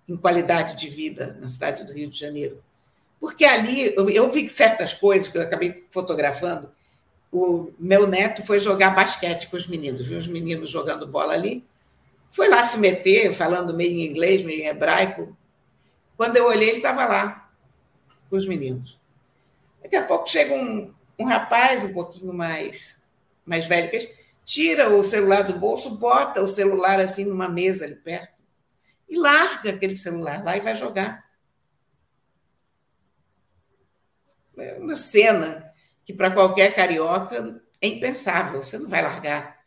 em 0.08 0.16
qualidade 0.16 0.80
de 0.80 0.88
vida 0.88 1.36
na 1.38 1.48
cidade 1.50 1.84
do 1.84 1.92
Rio 1.92 2.08
de 2.08 2.18
Janeiro. 2.18 2.64
Porque 3.20 3.44
ali 3.44 3.94
eu 3.94 4.32
vi 4.32 4.48
certas 4.48 4.94
coisas 4.94 5.28
que 5.28 5.36
eu 5.36 5.42
acabei 5.42 5.86
fotografando. 5.90 6.72
O 7.36 7.72
meu 7.80 8.06
neto 8.06 8.46
foi 8.46 8.60
jogar 8.60 8.94
basquete 8.94 9.48
com 9.48 9.56
os 9.56 9.66
meninos, 9.66 10.06
viu 10.06 10.16
os 10.16 10.28
meninos 10.28 10.70
jogando 10.70 11.04
bola 11.04 11.32
ali. 11.32 11.66
Foi 12.30 12.48
lá 12.48 12.62
se 12.62 12.78
meter, 12.78 13.32
falando 13.32 13.74
meio 13.74 13.90
em 13.90 14.06
inglês, 14.06 14.40
meio 14.44 14.62
em 14.62 14.66
hebraico. 14.66 15.36
Quando 16.16 16.36
eu 16.36 16.46
olhei, 16.46 16.68
ele 16.68 16.76
estava 16.76 17.04
lá 17.06 17.50
com 18.30 18.36
os 18.36 18.46
meninos. 18.46 18.96
Daqui 19.82 19.96
a 19.96 20.04
pouco 20.04 20.30
chega 20.30 20.54
um, 20.54 20.94
um 21.18 21.24
rapaz 21.24 21.82
um 21.82 21.92
pouquinho 21.92 22.32
mais, 22.32 23.02
mais 23.44 23.66
velho 23.66 23.90
que 23.90 24.14
tira 24.44 24.94
o 24.94 25.02
celular 25.02 25.42
do 25.42 25.58
bolso, 25.58 25.90
bota 25.90 26.40
o 26.40 26.46
celular 26.46 27.00
assim 27.00 27.24
numa 27.24 27.48
mesa 27.48 27.84
ali 27.84 27.96
perto 27.96 28.32
e 29.08 29.16
larga 29.16 29.70
aquele 29.70 29.96
celular 29.96 30.44
lá 30.44 30.56
e 30.56 30.60
vai 30.60 30.76
jogar. 30.76 31.24
É 34.56 34.78
uma 34.78 34.94
cena 34.94 35.63
que 36.04 36.12
para 36.12 36.30
qualquer 36.30 36.74
carioca 36.74 37.62
é 37.80 37.88
impensável. 37.88 38.62
Você 38.62 38.78
não 38.78 38.88
vai 38.88 39.02
largar 39.02 39.64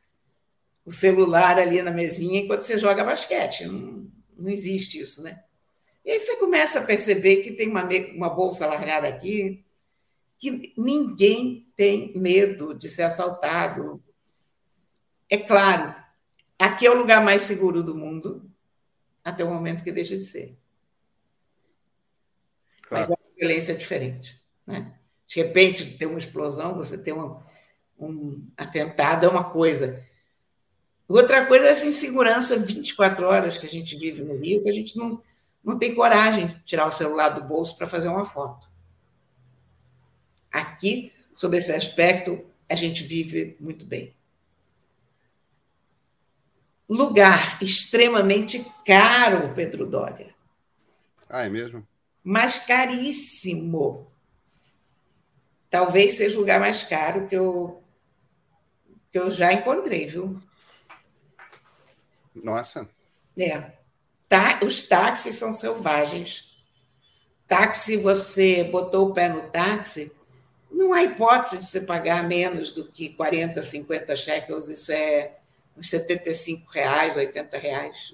o 0.85 0.91
celular 0.91 1.59
ali 1.59 1.81
na 1.81 1.91
mesinha 1.91 2.39
enquanto 2.39 2.61
você 2.61 2.77
joga 2.77 3.03
basquete. 3.03 3.65
Não, 3.65 4.09
não 4.37 4.49
existe 4.49 4.99
isso, 4.99 5.21
né? 5.21 5.43
E 6.05 6.11
aí 6.11 6.21
você 6.21 6.37
começa 6.37 6.79
a 6.79 6.85
perceber 6.85 7.37
que 7.37 7.51
tem 7.51 7.67
uma, 7.67 7.83
uma 8.15 8.29
bolsa 8.29 8.65
largada 8.65 9.07
aqui, 9.07 9.65
que 10.39 10.73
ninguém 10.77 11.69
tem 11.75 12.17
medo 12.17 12.73
de 12.73 12.87
ser 12.87 13.03
assaltado. 13.03 14.01
É 15.29 15.37
claro, 15.37 15.93
aqui 16.57 16.85
é 16.85 16.89
o 16.89 16.97
lugar 16.97 17.21
mais 17.21 17.41
seguro 17.41 17.83
do 17.83 17.93
mundo, 17.93 18.49
até 19.23 19.43
o 19.43 19.53
momento 19.53 19.83
que 19.83 19.91
deixa 19.91 20.15
de 20.15 20.23
ser. 20.23 20.57
Claro. 22.83 23.09
Mas 23.09 23.11
a 23.11 23.17
violência 23.35 23.73
é 23.73 23.75
diferente. 23.75 24.41
Né? 24.65 24.97
De 25.27 25.35
repente, 25.35 25.97
tem 25.97 26.07
uma 26.07 26.17
explosão, 26.17 26.73
você 26.73 26.97
tem 26.97 27.13
um, 27.13 27.37
um 27.99 28.47
atentado, 28.55 29.25
é 29.25 29.29
uma 29.29 29.43
coisa. 29.43 30.03
Outra 31.07 31.45
coisa 31.45 31.65
é 31.65 31.69
essa 31.69 31.85
insegurança 31.85 32.57
24 32.57 33.25
horas 33.25 33.57
que 33.57 33.65
a 33.65 33.69
gente 33.69 33.97
vive 33.97 34.23
no 34.23 34.37
Rio, 34.37 34.63
que 34.63 34.69
a 34.69 34.73
gente 34.73 34.97
não, 34.97 35.21
não 35.63 35.77
tem 35.77 35.93
coragem 35.93 36.47
de 36.47 36.59
tirar 36.63 36.87
o 36.87 36.91
celular 36.91 37.29
do 37.29 37.43
bolso 37.43 37.77
para 37.77 37.87
fazer 37.87 38.07
uma 38.07 38.25
foto. 38.25 38.69
Aqui, 40.51 41.11
sobre 41.35 41.57
esse 41.57 41.71
aspecto, 41.71 42.43
a 42.69 42.75
gente 42.75 43.03
vive 43.03 43.57
muito 43.59 43.85
bem. 43.85 44.15
Lugar 46.89 47.61
extremamente 47.61 48.65
caro, 48.85 49.53
Pedro 49.53 49.85
Dória. 49.85 50.33
Ah, 51.29 51.45
é 51.45 51.49
mesmo? 51.49 51.85
Mas 52.23 52.59
caríssimo. 52.59 54.09
Talvez 55.69 56.13
seja 56.13 56.37
o 56.37 56.39
lugar 56.39 56.59
mais 56.59 56.83
caro 56.83 57.27
que 57.27 57.35
eu, 57.35 57.83
que 59.11 59.19
eu 59.19 59.29
já 59.29 59.51
encontrei, 59.53 60.05
viu? 60.05 60.41
Nossa. 62.33 62.87
É. 63.37 63.71
Tá, 64.29 64.59
os 64.63 64.87
táxis 64.87 65.35
são 65.35 65.53
selvagens. 65.53 66.55
Táxi, 67.47 67.97
você 67.97 68.63
botou 68.65 69.09
o 69.09 69.13
pé 69.13 69.29
no 69.29 69.49
táxi, 69.49 70.11
não 70.69 70.93
há 70.93 71.03
hipótese 71.03 71.59
de 71.59 71.65
você 71.65 71.81
pagar 71.81 72.27
menos 72.27 72.71
do 72.71 72.85
que 72.85 73.09
40, 73.09 73.63
50 73.63 74.15
shekels, 74.15 74.69
isso 74.69 74.91
é 74.91 75.37
uns 75.77 75.89
75 75.89 76.69
reais, 76.69 77.15
80 77.15 77.57
reais. 77.57 78.13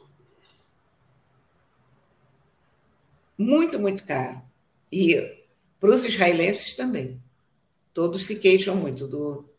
Muito, 3.37 3.79
muito 3.79 4.05
caro. 4.05 4.41
E 4.91 5.43
para 5.79 5.89
os 5.89 6.05
israelenses 6.05 6.75
também. 6.75 7.22
Todos 7.93 8.25
se 8.25 8.37
queixam 8.37 8.75
muito 8.75 9.07
do. 9.07 9.49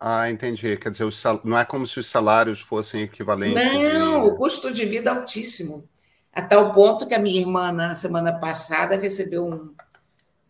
Ah, 0.00 0.30
entendi. 0.30 0.76
Quer 0.76 0.90
dizer, 0.90 1.10
sal... 1.12 1.40
não 1.44 1.58
é 1.58 1.64
como 1.64 1.86
se 1.86 2.00
os 2.00 2.06
salários 2.06 2.60
fossem 2.60 3.02
equivalentes. 3.02 3.62
Não, 3.62 4.26
e... 4.26 4.30
o 4.30 4.36
custo 4.36 4.72
de 4.72 4.84
vida 4.84 5.10
é 5.10 5.14
altíssimo. 5.14 5.88
A 6.32 6.42
tal 6.42 6.74
ponto 6.74 7.06
que 7.06 7.14
a 7.14 7.18
minha 7.18 7.40
irmã, 7.40 7.70
na 7.70 7.94
semana 7.94 8.32
passada, 8.32 8.96
recebeu 8.96 9.46
um, 9.46 9.74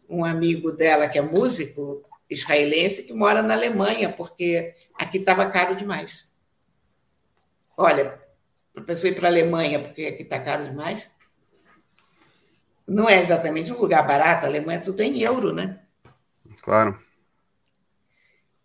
um 0.08 0.24
amigo 0.24 0.72
dela 0.72 1.08
que 1.08 1.18
é 1.18 1.22
músico 1.22 2.00
israelense 2.28 3.04
que 3.04 3.12
mora 3.12 3.42
na 3.42 3.54
Alemanha, 3.54 4.10
porque 4.10 4.74
aqui 4.94 5.18
estava 5.18 5.46
caro 5.50 5.76
demais. 5.76 6.32
Olha, 7.76 8.18
para 8.72 8.82
a 8.82 8.86
pessoa 8.86 9.10
ir 9.10 9.14
para 9.14 9.28
a 9.28 9.30
Alemanha, 9.30 9.82
porque 9.82 10.06
aqui 10.06 10.22
está 10.22 10.38
caro 10.38 10.64
demais, 10.64 11.10
não 12.86 13.08
é 13.08 13.18
exatamente 13.18 13.72
um 13.72 13.78
lugar 13.78 14.06
barato, 14.06 14.46
a 14.46 14.48
Alemanha 14.48 14.78
é 14.78 14.82
tudo 14.82 15.00
em 15.00 15.20
euro, 15.20 15.52
né? 15.52 15.80
Claro. 16.62 17.03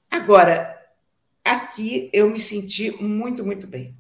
Agora, 0.10 0.76
aqui 1.44 2.10
eu 2.12 2.30
me 2.30 2.40
senti 2.40 2.92
muito, 3.02 3.46
muito 3.46 3.68
bem. 3.68 3.96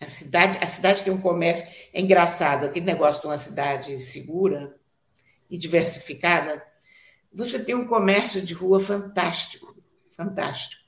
A 0.00 0.08
cidade, 0.08 0.58
a 0.60 0.66
cidade 0.66 1.04
tem 1.04 1.12
um 1.12 1.20
comércio. 1.20 1.64
É 1.92 2.00
engraçado, 2.00 2.64
aquele 2.66 2.86
negócio 2.86 3.20
de 3.20 3.28
uma 3.28 3.38
cidade 3.38 3.98
segura 3.98 4.76
e 5.48 5.56
diversificada, 5.56 6.64
você 7.32 7.62
tem 7.62 7.74
um 7.74 7.86
comércio 7.86 8.42
de 8.42 8.52
rua 8.52 8.80
fantástico, 8.80 9.76
fantástico. 10.16 10.82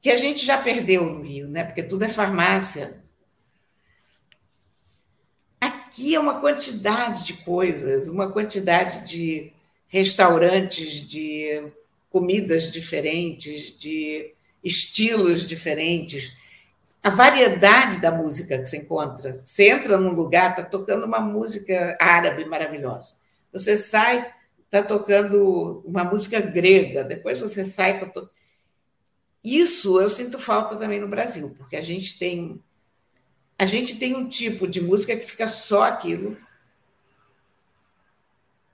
Que 0.00 0.10
a 0.10 0.16
gente 0.16 0.44
já 0.44 0.60
perdeu 0.60 1.04
no 1.04 1.22
Rio, 1.22 1.48
né? 1.48 1.64
Porque 1.64 1.82
tudo 1.82 2.04
é 2.04 2.08
farmácia. 2.08 3.02
Aqui 5.60 6.14
é 6.14 6.20
uma 6.20 6.40
quantidade 6.40 7.24
de 7.24 7.34
coisas, 7.34 8.08
uma 8.08 8.30
quantidade 8.30 9.06
de 9.06 9.52
restaurantes, 9.92 11.06
de 11.06 11.70
comidas 12.10 12.72
diferentes, 12.72 13.78
de 13.78 14.34
estilos 14.64 15.46
diferentes 15.46 16.32
a 17.02 17.10
variedade 17.10 18.00
da 18.00 18.12
música 18.12 18.56
que 18.58 18.64
você 18.64 18.76
encontra. 18.76 19.34
Você 19.34 19.70
entra 19.70 19.98
num 19.98 20.12
lugar, 20.12 20.50
está 20.50 20.62
tocando 20.62 21.04
uma 21.04 21.18
música 21.18 21.96
árabe 22.00 22.44
maravilhosa. 22.44 23.16
Você 23.52 23.76
sai, 23.76 24.32
está 24.64 24.82
tocando 24.82 25.82
uma 25.84 26.04
música 26.04 26.40
grega. 26.40 27.02
Depois 27.02 27.40
você 27.40 27.64
sai, 27.64 27.94
está 27.94 28.06
to... 28.06 28.30
Isso 29.42 30.00
eu 30.00 30.08
sinto 30.08 30.38
falta 30.38 30.76
também 30.76 31.00
no 31.00 31.08
Brasil, 31.08 31.52
porque 31.58 31.74
a 31.74 31.82
gente 31.82 32.16
tem 32.18 32.62
a 33.58 33.64
gente 33.64 33.98
tem 33.98 34.16
um 34.16 34.28
tipo 34.28 34.66
de 34.66 34.80
música 34.80 35.16
que 35.16 35.26
fica 35.26 35.48
só 35.48 35.82
aquilo. 35.82 36.36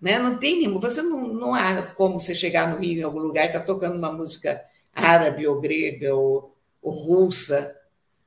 Né? 0.01 0.19
Não 0.19 0.39
tem 0.39 0.59
nenhum. 0.59 0.79
Você 0.81 1.03
não, 1.03 1.29
não 1.29 1.55
há 1.55 1.83
como 1.83 2.19
você 2.19 2.35
chegar 2.35 2.69
no 2.69 2.79
Rio 2.79 3.01
em 3.01 3.03
algum 3.03 3.19
lugar 3.19 3.45
e 3.45 3.47
estar 3.49 3.61
tá 3.61 3.67
tocando 3.67 3.97
uma 3.97 4.13
música 4.13 4.65
árabe 4.95 5.47
ou 5.47 5.61
grega 5.61 6.15
ou, 6.15 6.57
ou 6.83 6.93
russa 6.93 7.79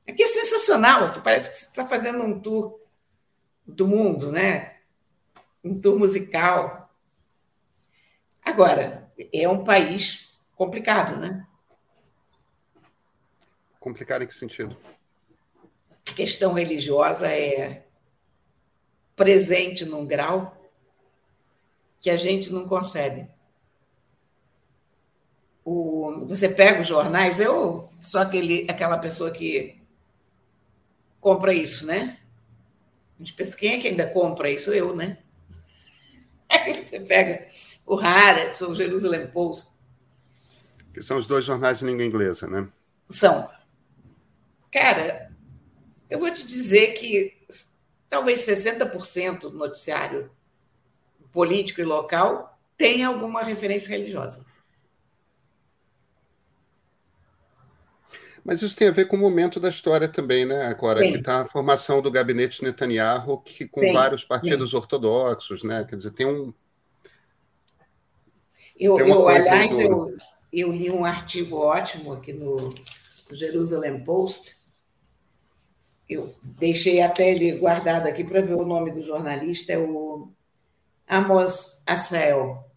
Aqui 0.08 0.24
é 0.24 0.28
sensacional, 0.28 1.06
aqui 1.06 1.22
parece 1.22 1.50
que 1.50 1.58
você 1.58 1.66
está 1.68 1.88
fazendo 1.88 2.24
um 2.24 2.40
tour 2.40 2.80
do 3.66 3.88
mundo, 3.88 4.32
né? 4.32 4.78
Um 5.64 5.80
tour 5.80 5.98
musical. 5.98 6.94
Agora, 8.44 9.10
é 9.32 9.48
um 9.48 9.64
país 9.64 10.36
complicado, 10.56 11.18
né? 11.18 11.48
Complicado 13.80 14.24
em 14.24 14.28
que 14.28 14.36
sentido? 14.36 14.76
a 16.06 16.14
questão 16.14 16.54
religiosa 16.54 17.32
é 17.32 17.86
presente 19.16 19.86
num 19.86 20.06
grau 20.06 20.58
que 22.02 22.10
a 22.10 22.18
gente 22.18 22.52
não 22.52 22.68
consegue. 22.68 23.28
O, 25.64 26.26
você 26.26 26.50
pega 26.50 26.82
os 26.82 26.88
jornais, 26.88 27.40
eu 27.40 27.88
sou 28.02 28.20
aquele, 28.20 28.66
aquela 28.68 28.98
pessoa 28.98 29.30
que 29.30 29.80
compra 31.20 31.54
isso, 31.54 31.86
né? 31.86 32.18
A 33.16 33.24
gente 33.24 33.34
pensa, 33.34 33.56
quem 33.56 33.76
é 33.76 33.80
que 33.80 33.88
ainda 33.88 34.08
compra 34.08 34.50
isso? 34.50 34.74
Eu, 34.74 34.96
né? 34.96 35.20
Aí 36.50 36.84
você 36.84 37.00
pega 37.00 37.46
o 37.86 37.96
Haaretz, 38.00 38.60
o 38.62 38.74
Jerusalem 38.74 39.28
Post. 39.28 39.72
Que 40.92 41.02
são 41.02 41.20
os 41.20 41.28
dois 41.28 41.46
jornais 41.46 41.80
de 41.80 41.86
língua 41.86 42.04
inglesa, 42.04 42.48
né? 42.48 42.68
São. 43.08 43.48
Cara, 44.72 45.32
eu 46.10 46.20
vou 46.20 46.32
te 46.32 46.46
dizer 46.46 46.94
que 46.94 47.38
talvez 48.10 48.42
60% 48.42 49.42
do 49.42 49.52
noticiário 49.52 50.30
político 51.32 51.82
e 51.82 51.84
local 51.84 52.58
tem 52.78 53.04
alguma 53.04 53.44
referência 53.44 53.90
religiosa. 53.90 54.46
Mas 58.44 58.62
isso 58.62 58.76
tem 58.76 58.88
a 58.88 58.92
ver 58.92 59.06
com 59.06 59.16
o 59.16 59.20
momento 59.20 59.60
da 59.60 59.70
história 59.70 60.08
também, 60.08 60.46
né? 60.46 60.66
Agora, 60.66 61.00
tem. 61.00 61.14
que 61.14 61.20
está 61.20 61.42
a 61.42 61.48
formação 61.48 62.02
do 62.02 62.10
gabinete 62.10 62.64
Netanyahu, 62.64 63.40
que, 63.40 63.68
com 63.68 63.82
tem. 63.82 63.94
vários 63.94 64.24
partidos 64.24 64.72
tem. 64.72 64.80
ortodoxos, 64.80 65.64
né? 65.64 65.86
Quer 65.88 65.96
dizer, 65.96 66.12
tem 66.12 66.26
um. 66.26 66.52
Eu, 68.80 68.98
eu 68.98 69.28
aliás, 69.28 69.78
eu, 69.78 70.08
eu 70.52 70.72
li 70.72 70.90
um 70.90 71.06
artigo 71.06 71.58
ótimo 71.58 72.14
aqui 72.14 72.34
no 72.34 72.74
Jerusalem 73.32 74.04
Post, 74.04 74.56
eu 76.10 76.36
deixei 76.44 77.00
até 77.00 77.32
ele 77.32 77.52
guardado 77.54 78.08
aqui 78.08 78.24
para 78.24 78.42
ver 78.42 78.56
o 78.56 78.66
nome 78.66 78.92
do 78.92 79.04
jornalista, 79.04 79.72
é 79.72 79.78
o 79.78 80.34
Amos 81.14 81.84
Asrael. 81.86 82.72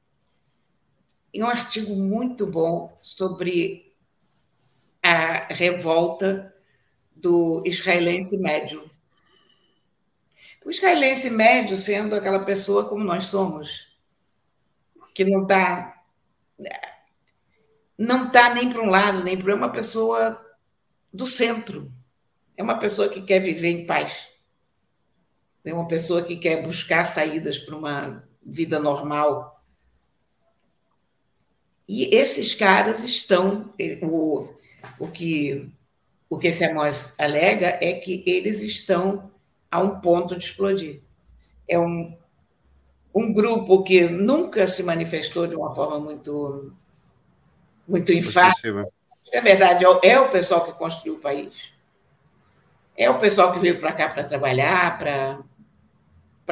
E 1.32 1.40
um 1.40 1.46
artigo 1.46 1.94
muito 1.94 2.44
bom 2.44 2.98
sobre 3.00 3.94
a 5.00 5.52
revolta 5.54 6.52
do 7.14 7.62
israelense 7.64 8.36
médio. 8.38 8.90
O 10.64 10.70
israelense 10.70 11.30
médio 11.30 11.76
sendo 11.76 12.16
aquela 12.16 12.44
pessoa 12.44 12.88
como 12.88 13.04
nós 13.04 13.26
somos, 13.26 13.96
que 15.14 15.24
não 15.24 15.42
está 15.42 16.02
não 17.96 18.26
está 18.26 18.52
nem 18.52 18.68
para 18.68 18.82
um 18.82 18.90
lado 18.90 19.22
nem 19.22 19.40
para 19.40 19.52
é 19.52 19.54
uma 19.54 19.70
pessoa 19.70 20.44
do 21.12 21.26
centro 21.26 21.88
é 22.56 22.62
uma 22.64 22.78
pessoa 22.78 23.08
que 23.08 23.22
quer 23.22 23.40
viver 23.40 23.68
em 23.68 23.86
paz. 23.86 24.33
É 25.64 25.72
uma 25.72 25.88
pessoa 25.88 26.22
que 26.22 26.36
quer 26.36 26.62
buscar 26.62 27.04
saídas 27.04 27.58
para 27.58 27.76
uma 27.76 28.22
vida 28.44 28.78
normal. 28.78 29.62
E 31.88 32.14
esses 32.14 32.54
caras 32.54 33.02
estão. 33.02 33.72
O, 34.02 34.48
o 35.00 35.08
que 35.08 35.70
o 36.28 36.38
que 36.38 36.48
esse 36.48 36.64
Amos 36.64 37.18
alega 37.18 37.78
é 37.80 37.92
que 37.92 38.24
eles 38.26 38.60
estão 38.60 39.30
a 39.70 39.80
um 39.80 40.00
ponto 40.00 40.36
de 40.36 40.44
explodir. 40.44 41.00
É 41.68 41.78
um, 41.78 42.16
um 43.14 43.32
grupo 43.32 43.82
que 43.82 44.04
nunca 44.04 44.66
se 44.66 44.82
manifestou 44.82 45.46
de 45.46 45.54
uma 45.54 45.74
forma 45.74 45.98
muito, 46.00 46.72
muito 47.86 48.12
enfática. 48.12 48.88
É 49.32 49.40
verdade, 49.40 49.84
é, 49.84 50.08
é 50.10 50.20
o 50.20 50.28
pessoal 50.28 50.64
que 50.64 50.72
construiu 50.72 51.14
o 51.14 51.20
país 51.20 51.74
é 52.96 53.10
o 53.10 53.18
pessoal 53.18 53.52
que 53.52 53.58
veio 53.58 53.80
para 53.80 53.92
cá 53.92 54.08
para 54.08 54.24
trabalhar, 54.24 54.98
para 54.98 55.38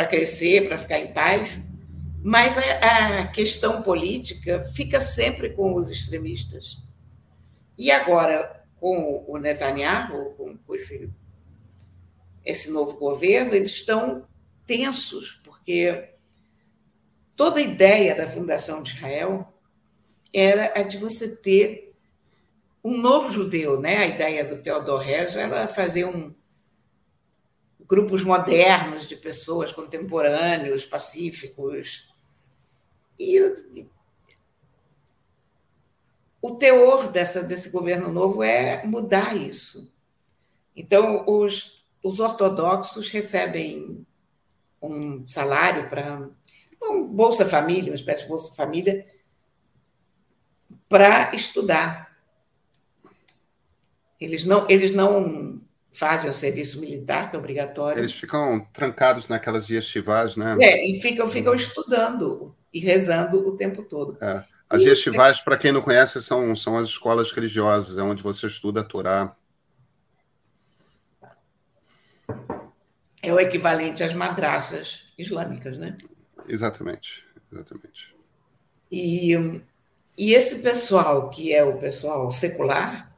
crescer, 0.07 0.69
para 0.69 0.79
ficar 0.79 0.99
em 0.99 1.13
paz, 1.13 1.73
mas 2.23 2.57
a, 2.57 3.21
a, 3.21 3.27
questão 3.29 3.83
política 3.83 4.61
fica 4.75 5.01
sempre 5.01 5.51
com 5.51 5.75
os 5.75 5.91
extremistas. 5.91 6.79
E 7.77 7.91
agora, 7.91 8.65
com 8.81 9.25
o 9.27 9.37
Netanyahu, 9.39 10.35
com, 10.37 10.57
com 10.57 10.75
esse, 10.75 11.11
esse 12.45 12.71
novo 12.71 12.97
governo, 12.97 13.55
eles 13.55 13.71
estão 13.71 14.27
tensos, 14.67 15.41
porque 15.45 16.11
toda 17.35 17.59
a 17.59 17.63
ideia 17.63 18.15
da 18.15 18.27
fundação 18.27 18.83
de 18.83 18.95
Israel 18.95 19.53
era 20.33 20.73
a 20.79 20.83
de 20.83 20.97
você 20.97 21.37
ter 21.37 21.93
um 22.85 22.97
novo 22.97 23.33
judeu, 23.33 23.81
né? 23.81 23.99
A 23.99 24.07
ideia 24.07 24.45
do 24.45 24.63
Theodor 24.63 25.09
Herzl 25.09 25.41
era 25.41 25.69
fazer 25.69 26.05
um 26.05 26.35
grupos 27.93 28.25
modernos 28.25 29.07
de 29.07 29.15
pessoas 29.15 29.71
contemporâneos, 29.71 30.87
pacíficos. 30.87 32.09
E 33.19 33.39
o 36.41 36.53
teor 36.53 37.09
dessa, 37.13 37.43
desse 37.43 37.69
governo 37.69 38.11
novo 38.11 38.43
é 38.43 38.83
mudar 38.87 39.37
isso. 39.37 39.93
Então, 40.75 41.23
os, 41.29 41.85
os 42.03 42.19
ortodoxos 42.19 43.11
recebem 43.11 44.07
um 44.81 45.29
salário 45.29 45.91
para 45.91 46.31
um 46.83 47.05
Bolsa 47.05 47.47
Família, 47.47 47.93
uma 47.93 47.97
espécie 47.97 48.23
de 48.23 48.29
Bolsa 48.31 48.55
Família, 48.55 49.07
para 50.89 51.35
estudar. 51.35 52.17
Eles 54.19 54.47
não, 54.47 54.67
eles 54.71 54.95
não 54.95 55.61
fazem 55.93 56.31
o 56.31 56.35
serviço 56.35 56.81
militar, 56.81 57.31
que 57.31 57.37
é 57.37 57.39
obrigatório. 57.39 58.01
Eles 58.01 58.13
ficam 58.13 58.67
trancados 58.73 59.29
naquelas 59.29 59.69
yeshivas, 59.69 60.37
né? 60.37 60.57
É, 60.61 60.89
e 60.89 61.01
ficam, 61.01 61.29
ficam 61.29 61.55
estudando 61.55 62.55
e 62.73 62.81
rezando 62.81 63.47
o 63.47 63.57
tempo 63.57 63.83
todo. 63.83 64.17
É. 64.21 64.45
As 64.69 64.81
e, 64.81 64.89
yeshivas, 64.89 65.41
para 65.41 65.59
quem 65.59 65.71
não 65.71 65.83
conhece, 65.83 66.23
são, 66.23 66.57
são 66.57 66.79
as 66.79 66.89
escolas 66.89 67.31
religiosas, 67.31 67.99
é 67.99 68.03
onde 68.03 68.23
você 68.23 68.47
estuda 68.47 68.81
a 68.81 68.85
Torá. 68.85 69.37
É 73.23 73.33
o 73.33 73.39
equivalente 73.39 74.03
às 74.03 74.15
madraças 74.15 75.05
islâmicas, 75.19 75.77
né? 75.77 75.99
Exatamente, 76.49 77.23
exatamente. 77.53 78.17
E, 78.91 79.33
e 80.17 80.35
esse 80.35 80.61
pessoal, 80.61 81.31
que 81.31 81.53
é 81.53 81.63
o 81.63 81.79
pessoal 81.79 82.31
secular, 82.31 83.15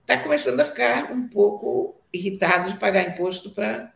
está 0.00 0.22
começando 0.22 0.60
a 0.60 0.64
ficar 0.64 1.12
um 1.12 1.28
pouco 1.28 1.95
irritado 2.16 2.70
de 2.70 2.78
pagar 2.78 3.02
imposto 3.02 3.50
para 3.50 3.92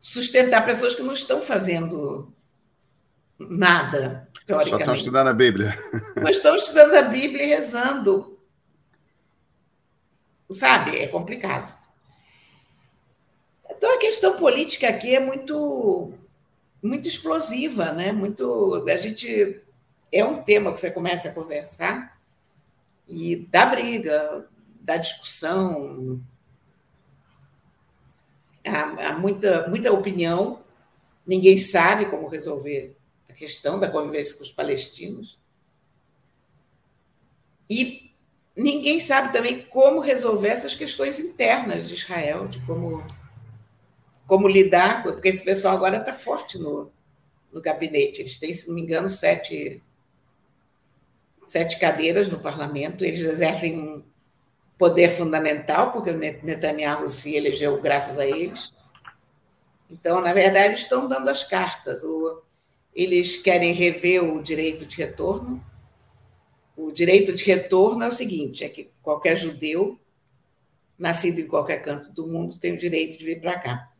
sustentar 0.00 0.64
pessoas 0.64 0.94
que 0.94 1.02
não 1.02 1.12
estão 1.12 1.40
fazendo 1.40 2.32
nada, 3.38 4.28
teoricamente. 4.46 4.70
Só 4.70 4.78
estão 4.78 4.94
estudando 4.94 5.28
a 5.28 5.32
Bíblia. 5.32 5.78
Mas 6.22 6.36
estão 6.36 6.56
estudando 6.56 6.94
a 6.94 7.02
Bíblia 7.02 7.44
e 7.44 7.46
rezando. 7.48 8.38
Sabe? 10.50 10.98
É 10.98 11.08
complicado. 11.08 11.76
Então 13.68 13.94
a 13.94 13.98
questão 13.98 14.36
política 14.36 14.88
aqui 14.88 15.14
é 15.14 15.20
muito 15.20 16.12
muito 16.82 17.08
explosiva, 17.08 17.92
né? 17.92 18.12
Muito 18.12 18.84
a 18.88 18.96
gente 18.96 19.60
é 20.12 20.24
um 20.24 20.42
tema 20.42 20.72
que 20.72 20.80
você 20.80 20.90
começa 20.90 21.28
a 21.28 21.32
conversar 21.32 22.16
e 23.08 23.46
dá 23.50 23.66
briga, 23.66 24.48
dá 24.86 24.96
discussão, 24.96 26.22
há, 28.64 29.08
há 29.08 29.18
muita, 29.18 29.68
muita 29.68 29.92
opinião, 29.92 30.62
ninguém 31.26 31.58
sabe 31.58 32.06
como 32.06 32.28
resolver 32.28 32.96
a 33.28 33.32
questão 33.32 33.80
da 33.80 33.90
convivência 33.90 34.36
com 34.36 34.44
os 34.44 34.52
palestinos. 34.52 35.40
E 37.68 38.12
ninguém 38.54 39.00
sabe 39.00 39.32
também 39.32 39.66
como 39.66 39.98
resolver 39.98 40.50
essas 40.50 40.76
questões 40.76 41.18
internas 41.18 41.88
de 41.88 41.94
Israel, 41.94 42.46
de 42.46 42.64
como, 42.64 43.04
como 44.24 44.46
lidar, 44.46 45.02
porque 45.02 45.28
esse 45.28 45.44
pessoal 45.44 45.74
agora 45.74 45.96
está 45.96 46.12
forte 46.12 46.58
no, 46.58 46.92
no 47.52 47.60
gabinete. 47.60 48.20
Eles 48.20 48.38
têm, 48.38 48.54
se 48.54 48.68
não 48.68 48.76
me 48.76 48.82
engano, 48.82 49.08
sete 49.08 49.82
sete 51.44 51.78
cadeiras 51.78 52.28
no 52.28 52.40
parlamento, 52.40 53.04
eles 53.04 53.20
exercem 53.20 54.04
poder 54.78 55.10
fundamental, 55.10 55.92
porque 55.92 56.10
o 56.10 56.18
Netanyahu 56.18 57.08
se 57.08 57.34
elegeu 57.34 57.80
graças 57.80 58.18
a 58.18 58.26
eles. 58.26 58.74
Então, 59.90 60.20
na 60.20 60.32
verdade, 60.32 60.74
estão 60.74 61.08
dando 61.08 61.28
as 61.28 61.44
cartas. 61.44 62.02
Eles 62.94 63.36
querem 63.36 63.72
rever 63.72 64.22
o 64.22 64.42
direito 64.42 64.84
de 64.84 64.96
retorno. 64.96 65.64
O 66.76 66.90
direito 66.92 67.32
de 67.32 67.44
retorno 67.44 68.04
é 68.04 68.08
o 68.08 68.12
seguinte: 68.12 68.64
é 68.64 68.68
que 68.68 68.90
qualquer 69.02 69.36
judeu, 69.36 69.98
nascido 70.98 71.40
em 71.40 71.46
qualquer 71.46 71.82
canto 71.82 72.10
do 72.12 72.26
mundo, 72.26 72.58
tem 72.58 72.72
o 72.72 72.78
direito 72.78 73.18
de 73.18 73.24
vir 73.24 73.40
para 73.40 73.58
cá. 73.58 73.92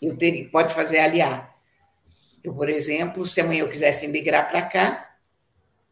E 0.00 0.44
pode 0.44 0.74
fazer 0.74 0.98
aliar. 0.98 1.54
Eu, 2.42 2.52
por 2.52 2.68
exemplo, 2.68 3.24
se 3.24 3.40
amanhã 3.40 3.60
eu 3.60 3.70
quisesse 3.70 4.06
migrar 4.06 4.48
para 4.50 4.62
cá, 4.62 5.14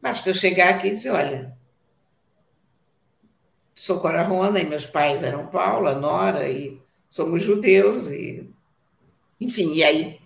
Basta 0.02 0.28
eu 0.28 0.34
chegar 0.34 0.70
aqui 0.70 0.88
e 0.88 0.90
dizer: 0.90 1.10
olha, 1.10 1.56
sou 3.74 4.00
corarrona 4.00 4.60
e 4.60 4.66
meus 4.66 4.86
pais 4.86 5.22
eram 5.22 5.46
Paula, 5.46 5.94
Nora, 5.94 6.48
e 6.48 6.80
somos 7.08 7.42
judeus, 7.42 8.08
e 8.10 8.48
enfim, 9.40 9.74
e 9.74 9.82
aí 9.82 10.20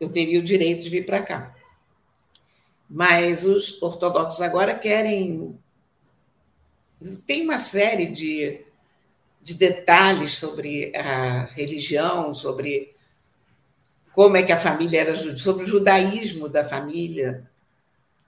eu 0.00 0.10
teria 0.10 0.40
o 0.40 0.44
direito 0.44 0.82
de 0.82 0.90
vir 0.90 1.04
para 1.04 1.22
cá. 1.22 1.54
Mas 2.88 3.44
os 3.44 3.80
ortodoxos 3.82 4.40
agora 4.40 4.74
querem. 4.74 5.58
Tem 7.26 7.42
uma 7.42 7.58
série 7.58 8.06
de, 8.06 8.64
de 9.42 9.54
detalhes 9.54 10.32
sobre 10.32 10.96
a 10.96 11.44
religião, 11.52 12.32
sobre 12.32 12.94
como 14.14 14.36
é 14.36 14.42
que 14.42 14.52
a 14.52 14.56
família 14.56 15.00
era, 15.00 15.36
sobre 15.36 15.64
o 15.64 15.68
judaísmo 15.68 16.48
da 16.48 16.66
família 16.66 17.48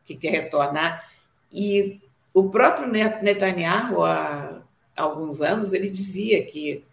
que 0.05 0.15
quer 0.15 0.31
retornar. 0.31 1.11
E 1.51 2.01
o 2.41 2.51
próprio 2.51 2.89
Netanyahu, 2.89 4.05
há 4.05 4.63
alguns 4.97 5.41
anos, 5.41 5.73
ele 5.73 5.91
dizia 5.91 6.45
que 6.45 6.85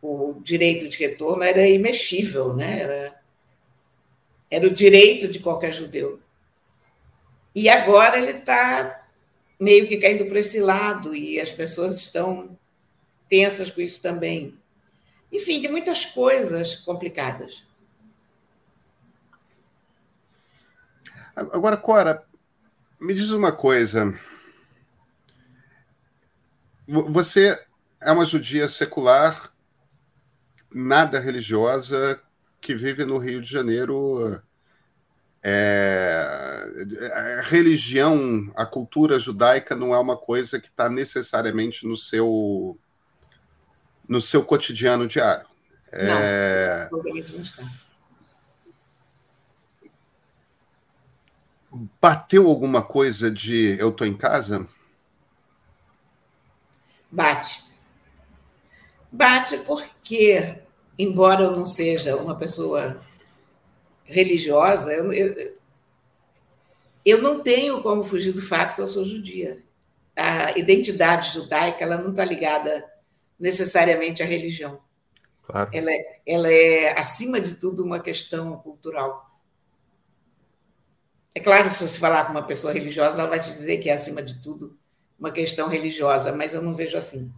o 0.00 0.40
direito 0.42 0.88
de 0.88 0.98
retorno 0.98 1.42
era 1.42 1.66
imexível, 1.66 2.54
né? 2.54 2.80
era, 2.80 3.20
era 4.50 4.66
o 4.66 4.70
direito 4.70 5.28
de 5.28 5.40
qualquer 5.40 5.72
judeu. 5.72 6.20
E 7.54 7.68
agora 7.68 8.18
ele 8.18 8.38
está 8.38 9.04
meio 9.58 9.88
que 9.88 9.96
caindo 9.96 10.26
para 10.26 10.38
esse 10.38 10.60
lado, 10.60 11.14
e 11.14 11.40
as 11.40 11.50
pessoas 11.50 11.96
estão 11.96 12.56
tensas 13.28 13.70
com 13.70 13.80
isso 13.80 14.00
também. 14.00 14.56
Enfim, 15.32 15.60
tem 15.60 15.70
muitas 15.70 16.04
coisas 16.04 16.76
complicadas. 16.76 17.64
Agora, 21.34 21.76
Cora, 21.76 22.24
me 23.00 23.12
diz 23.14 23.30
uma 23.30 23.52
coisa. 23.52 24.18
Você 26.86 27.60
é 28.00 28.12
uma 28.12 28.24
judia 28.24 28.68
secular, 28.68 29.52
nada 30.72 31.18
religiosa, 31.18 32.20
que 32.60 32.74
vive 32.74 33.04
no 33.04 33.18
Rio 33.18 33.40
de 33.40 33.50
Janeiro. 33.50 34.40
É, 35.42 37.38
a 37.38 37.42
religião, 37.42 38.52
a 38.56 38.66
cultura 38.66 39.18
judaica 39.18 39.74
não 39.76 39.94
é 39.94 39.98
uma 39.98 40.16
coisa 40.16 40.60
que 40.60 40.68
está 40.68 40.88
necessariamente 40.88 41.86
no 41.86 41.96
seu 41.96 42.78
no 44.08 44.20
seu 44.20 44.44
cotidiano 44.44 45.06
diário. 45.06 45.46
É... 45.92 46.88
Não, 46.90 47.02
não 47.02 47.16
está. 47.16 47.62
Bateu 52.00 52.46
alguma 52.48 52.82
coisa 52.82 53.30
de 53.30 53.76
eu 53.78 53.90
estou 53.90 54.06
em 54.06 54.16
casa? 54.16 54.66
Bate. 57.16 57.64
Bate 59.10 59.56
porque, 59.60 60.58
embora 60.98 61.44
eu 61.44 61.52
não 61.52 61.64
seja 61.64 62.14
uma 62.14 62.36
pessoa 62.36 63.00
religiosa, 64.04 64.92
eu, 64.92 65.10
eu, 65.14 65.56
eu 67.02 67.22
não 67.22 67.42
tenho 67.42 67.82
como 67.82 68.04
fugir 68.04 68.32
do 68.32 68.42
fato 68.42 68.74
que 68.74 68.82
eu 68.82 68.86
sou 68.86 69.02
judia. 69.02 69.64
A 70.14 70.58
identidade 70.58 71.32
judaica 71.32 71.82
ela 71.82 71.96
não 71.96 72.10
está 72.10 72.22
ligada 72.22 72.84
necessariamente 73.40 74.22
à 74.22 74.26
religião. 74.26 74.78
Claro. 75.42 75.70
Ela, 75.72 75.90
é, 75.90 76.20
ela 76.26 76.52
é, 76.52 76.98
acima 76.98 77.40
de 77.40 77.54
tudo, 77.54 77.82
uma 77.82 77.98
questão 77.98 78.58
cultural. 78.58 79.40
É 81.34 81.40
claro 81.40 81.70
que 81.70 81.76
se 81.76 81.88
você 81.88 81.98
falar 81.98 82.26
com 82.26 82.32
uma 82.32 82.46
pessoa 82.46 82.74
religiosa, 82.74 83.22
ela 83.22 83.30
vai 83.30 83.40
te 83.40 83.50
dizer 83.50 83.78
que 83.78 83.88
é, 83.88 83.94
acima 83.94 84.22
de 84.22 84.42
tudo, 84.42 84.78
uma 85.18 85.30
questão 85.30 85.68
religiosa, 85.68 86.32
mas 86.32 86.54
eu 86.54 86.62
não 86.62 86.74
vejo 86.74 86.96
assim. 86.96 87.32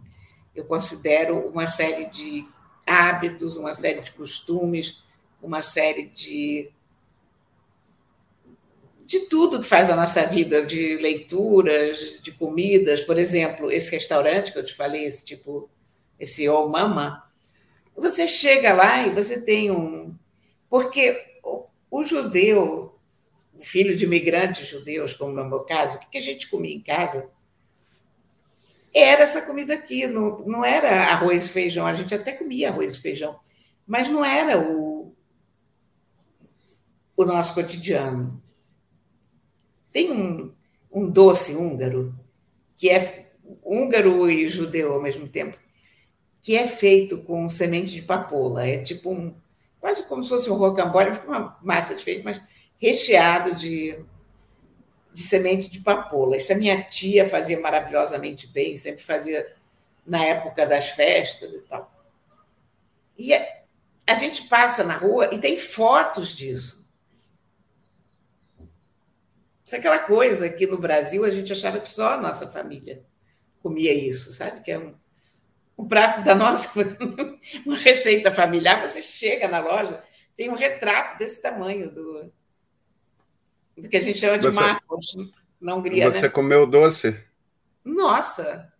Eu 0.55 0.65
considero 0.65 1.47
uma 1.47 1.67
série 1.67 2.05
de 2.05 2.45
hábitos, 2.85 3.55
uma 3.55 3.73
série 3.73 4.01
de 4.01 4.11
costumes, 4.11 5.01
uma 5.41 5.61
série 5.61 6.07
de 6.07 6.71
de 9.05 9.21
tudo 9.21 9.59
que 9.59 9.67
faz 9.67 9.89
a 9.89 9.95
nossa 9.95 10.23
vida, 10.23 10.63
de 10.63 10.97
leituras, 10.97 12.21
de 12.21 12.31
comidas, 12.31 13.01
por 13.01 13.17
exemplo, 13.17 13.71
esse 13.71 13.89
restaurante 13.89 14.53
que 14.53 14.59
eu 14.59 14.63
te 14.63 14.75
falei, 14.75 15.03
esse 15.03 15.25
tipo, 15.25 15.67
esse 16.19 16.47
Oh 16.47 16.67
Mama, 16.67 17.27
você 17.95 18.27
chega 18.27 18.71
lá 18.71 19.07
e 19.07 19.09
você 19.09 19.41
tem 19.41 19.71
um. 19.71 20.13
Porque 20.69 21.25
o 21.89 22.03
judeu, 22.03 22.93
o 23.57 23.61
filho 23.61 23.95
de 23.95 24.05
imigrantes 24.05 24.67
judeus, 24.67 25.13
como 25.13 25.33
no 25.33 25.43
meu 25.43 25.61
caso, 25.61 25.97
o 25.97 25.99
que 25.99 26.17
a 26.17 26.21
gente 26.21 26.47
comia 26.47 26.75
em 26.75 26.81
casa? 26.81 27.29
Era 28.93 29.23
essa 29.23 29.41
comida 29.41 29.73
aqui, 29.73 30.07
não, 30.07 30.39
não 30.39 30.65
era 30.65 31.11
arroz 31.11 31.45
e 31.45 31.49
feijão, 31.49 31.85
a 31.85 31.93
gente 31.93 32.13
até 32.13 32.31
comia 32.31 32.69
arroz 32.69 32.95
e 32.95 33.01
feijão, 33.01 33.39
mas 33.85 34.09
não 34.09 34.25
era 34.25 34.59
o, 34.59 35.15
o 37.15 37.25
nosso 37.25 37.53
cotidiano. 37.53 38.41
Tem 39.91 40.11
um, 40.11 40.53
um 40.91 41.09
doce 41.09 41.55
húngaro, 41.55 42.15
que 42.75 42.89
é 42.89 43.31
húngaro 43.63 44.29
e 44.29 44.47
judeu 44.47 44.93
ao 44.93 45.01
mesmo 45.01 45.27
tempo, 45.27 45.57
que 46.41 46.55
é 46.55 46.67
feito 46.67 47.19
com 47.19 47.47
semente 47.49 47.93
de 47.93 48.01
papoula. 48.01 48.65
É 48.65 48.79
tipo 48.79 49.11
um. 49.11 49.35
quase 49.79 50.07
como 50.07 50.23
se 50.23 50.29
fosse 50.29 50.49
um 50.49 50.55
rocambole, 50.55 51.11
uma 51.27 51.59
massa 51.61 51.95
diferente, 51.95 52.23
mas 52.23 52.41
recheado 52.77 53.53
de, 53.53 53.99
de 55.13 55.23
semente 55.23 55.69
de 55.69 55.79
papoula. 55.79 56.37
Isso 56.37 56.53
a 56.53 56.55
minha 56.55 56.83
tia 56.83 57.27
fazia 57.27 57.59
maravilhosamente 57.59 58.47
bem, 58.47 58.75
sempre 58.77 59.03
fazia 59.03 59.53
na 60.05 60.23
época 60.23 60.65
das 60.65 60.89
festas 60.89 61.53
e 61.53 61.61
tal. 61.61 61.91
E 63.17 63.33
a 63.33 64.13
gente 64.15 64.47
passa 64.47 64.83
na 64.83 64.95
rua 64.95 65.29
e 65.33 65.39
tem 65.39 65.57
fotos 65.57 66.35
disso. 66.35 66.87
Isso 69.65 69.75
é 69.75 69.79
aquela 69.79 69.99
coisa 69.99 70.49
que 70.49 70.65
no 70.65 70.77
Brasil 70.77 71.23
a 71.23 71.29
gente 71.29 71.51
achava 71.51 71.79
que 71.79 71.87
só 71.87 72.13
a 72.13 72.17
nossa 72.17 72.47
família 72.47 73.03
comia 73.61 73.93
isso, 73.93 74.31
sabe? 74.33 74.61
Que 74.61 74.71
é 74.71 74.79
um, 74.79 74.95
um 75.77 75.87
prato 75.87 76.23
da 76.23 76.33
nossa, 76.33 76.71
uma 77.65 77.77
receita 77.77 78.31
familiar. 78.31 78.81
Você 78.87 79.01
chega 79.01 79.47
na 79.47 79.59
loja, 79.59 80.03
tem 80.35 80.49
um 80.49 80.55
retrato 80.55 81.19
desse 81.19 81.41
tamanho 81.41 81.91
do, 81.91 82.31
do 83.81 83.89
que 83.89 83.97
a 83.97 84.01
gente 84.01 84.19
chama 84.19 84.37
de 84.37 84.45
você, 84.45 84.59
Marcos 84.59 85.17
na 85.59 85.75
Hungria. 85.75 86.11
Você 86.11 86.21
né? 86.23 86.29
comeu 86.29 86.67
doce? 86.67 87.19
Nossa, 87.83 88.71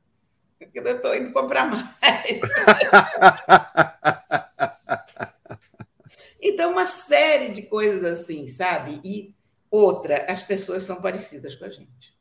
eu 0.60 0.96
estou 0.96 1.16
indo 1.16 1.32
comprar 1.32 1.66
mais. 1.66 1.90
então, 6.42 6.72
uma 6.72 6.86
série 6.86 7.50
de 7.50 7.64
coisas 7.64 8.04
assim, 8.04 8.48
sabe? 8.48 9.02
E 9.04 9.34
Outra, 9.72 10.26
as 10.28 10.42
pessoas 10.42 10.84
são 10.84 11.02
parecidas 11.02 11.54
com 11.54 11.66
a 11.66 11.70
gente, 11.70 12.18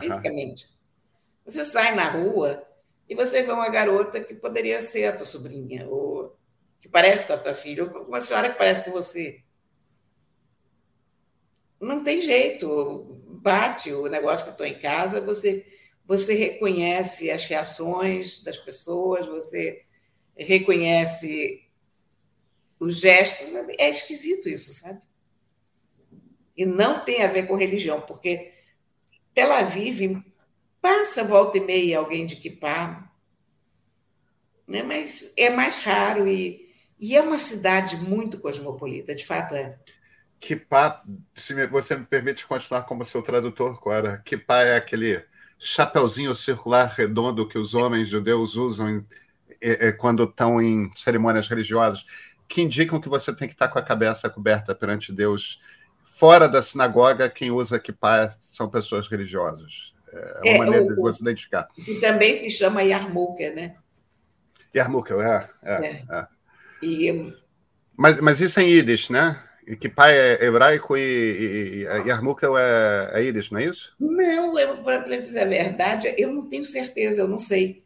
fisicamente. 0.00 0.68
Você 1.44 1.64
sai 1.64 1.94
na 1.94 2.08
rua 2.08 2.64
e 3.08 3.14
você 3.14 3.42
vê 3.42 3.50
uma 3.50 3.68
garota 3.68 4.20
que 4.20 4.34
poderia 4.34 4.80
ser 4.80 5.06
a 5.06 5.16
tua 5.16 5.26
sobrinha, 5.26 5.88
ou 5.88 6.38
que 6.80 6.88
parece 6.88 7.26
com 7.26 7.32
a 7.32 7.38
tua 7.38 7.54
filha, 7.54 7.84
ou 7.84 8.04
uma 8.04 8.20
senhora 8.20 8.50
que 8.50 8.58
parece 8.58 8.84
com 8.84 8.92
você. 8.92 9.42
Não 11.84 12.02
tem 12.02 12.20
jeito, 12.20 13.20
bate 13.28 13.92
o 13.92 14.08
negócio 14.08 14.44
que 14.44 14.50
eu 14.50 14.52
estou 14.52 14.66
em 14.66 14.78
casa, 14.78 15.20
você, 15.20 15.66
você 16.06 16.34
reconhece 16.34 17.30
as 17.30 17.44
reações 17.44 18.42
das 18.42 18.56
pessoas, 18.56 19.26
você 19.26 19.84
reconhece 20.36 21.62
os 22.80 23.00
gestos. 23.00 23.48
É 23.78 23.88
esquisito 23.88 24.48
isso, 24.48 24.72
sabe? 24.72 25.00
E 26.56 26.64
não 26.64 27.04
tem 27.04 27.22
a 27.22 27.28
ver 27.28 27.46
com 27.46 27.54
religião, 27.54 28.00
porque 28.00 28.52
Tel 29.34 29.52
Aviv 29.52 30.22
passa 30.80 31.24
volta 31.24 31.58
e 31.58 31.60
meia 31.60 31.98
alguém 31.98 32.26
de 32.26 32.36
Kipá, 32.36 33.10
né? 34.66 34.82
mas 34.82 35.32
é 35.36 35.50
mais 35.50 35.78
raro 35.78 36.28
e, 36.28 36.68
e 36.98 37.16
é 37.16 37.20
uma 37.20 37.38
cidade 37.38 37.96
muito 37.96 38.38
cosmopolita, 38.38 39.14
de 39.14 39.26
fato 39.26 39.54
é. 39.54 39.78
Kipá, 40.44 41.02
se 41.34 41.54
você 41.68 41.96
me 41.96 42.04
permite 42.04 42.46
continuar 42.46 42.82
como 42.82 43.02
seu 43.02 43.22
tradutor, 43.22 43.80
Cora, 43.80 44.20
Kipá 44.26 44.60
é 44.60 44.76
aquele 44.76 45.24
chapeuzinho 45.58 46.34
circular 46.34 46.92
redondo 46.94 47.48
que 47.48 47.56
os 47.56 47.74
homens 47.74 48.08
judeus 48.08 48.54
usam 48.54 48.90
em, 48.90 49.06
é, 49.58 49.88
é, 49.88 49.92
quando 49.92 50.24
estão 50.24 50.60
em 50.60 50.92
cerimônias 50.94 51.48
religiosas, 51.48 52.04
que 52.46 52.60
indicam 52.60 53.00
que 53.00 53.08
você 53.08 53.34
tem 53.34 53.48
que 53.48 53.54
estar 53.54 53.68
com 53.68 53.78
a 53.78 53.82
cabeça 53.82 54.28
coberta 54.28 54.74
perante 54.74 55.10
Deus 55.10 55.62
fora 56.04 56.46
da 56.46 56.60
sinagoga, 56.60 57.30
quem 57.30 57.50
usa 57.50 57.80
kippah 57.80 58.28
são 58.38 58.68
pessoas 58.68 59.08
religiosas. 59.08 59.94
É 60.12 60.40
uma 60.42 60.48
é, 60.50 60.58
maneira 60.58 60.84
o, 60.84 60.88
de 60.88 60.96
você 60.96 61.22
identificar. 61.22 61.68
E 61.88 61.94
também 61.94 62.34
se 62.34 62.50
chama 62.50 62.82
Yarmuka, 62.82 63.50
né? 63.50 63.76
Yarmuka, 64.76 65.14
é. 65.14 65.48
é, 65.62 65.86
é. 65.86 66.04
é. 66.10 66.26
E, 66.82 67.34
mas, 67.96 68.20
mas 68.20 68.42
isso 68.42 68.60
é 68.60 68.64
em 68.64 68.68
Yiddish, 68.68 69.08
né? 69.08 69.42
Que 69.80 69.88
pai 69.88 70.14
é 70.14 70.44
hebraico 70.44 70.96
e, 70.96 71.00
e, 71.00 71.84
e 71.84 72.10
é, 72.58 73.10
é 73.14 73.24
íris, 73.24 73.50
não 73.50 73.58
é 73.58 73.64
isso? 73.64 73.94
Não, 73.98 74.52
para 74.82 75.16
dizer 75.16 75.40
a 75.40 75.46
verdade, 75.46 76.14
eu 76.18 76.32
não 76.32 76.46
tenho 76.46 76.64
certeza, 76.64 77.22
eu 77.22 77.28
não 77.28 77.38
sei. 77.38 77.82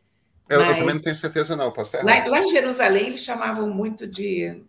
Eu, 0.48 0.58
Mas, 0.58 0.70
eu 0.70 0.76
também 0.78 0.94
não 0.94 1.02
tenho 1.02 1.16
certeza, 1.16 1.54
não, 1.54 1.70
posso 1.70 1.92
ser 1.92 2.02
lá, 2.02 2.26
lá, 2.26 2.40
em 2.40 2.48
Jerusalém, 2.48 3.06
eles 3.06 3.22
chamavam 3.22 3.70
muito 3.70 4.06
de, 4.06 4.62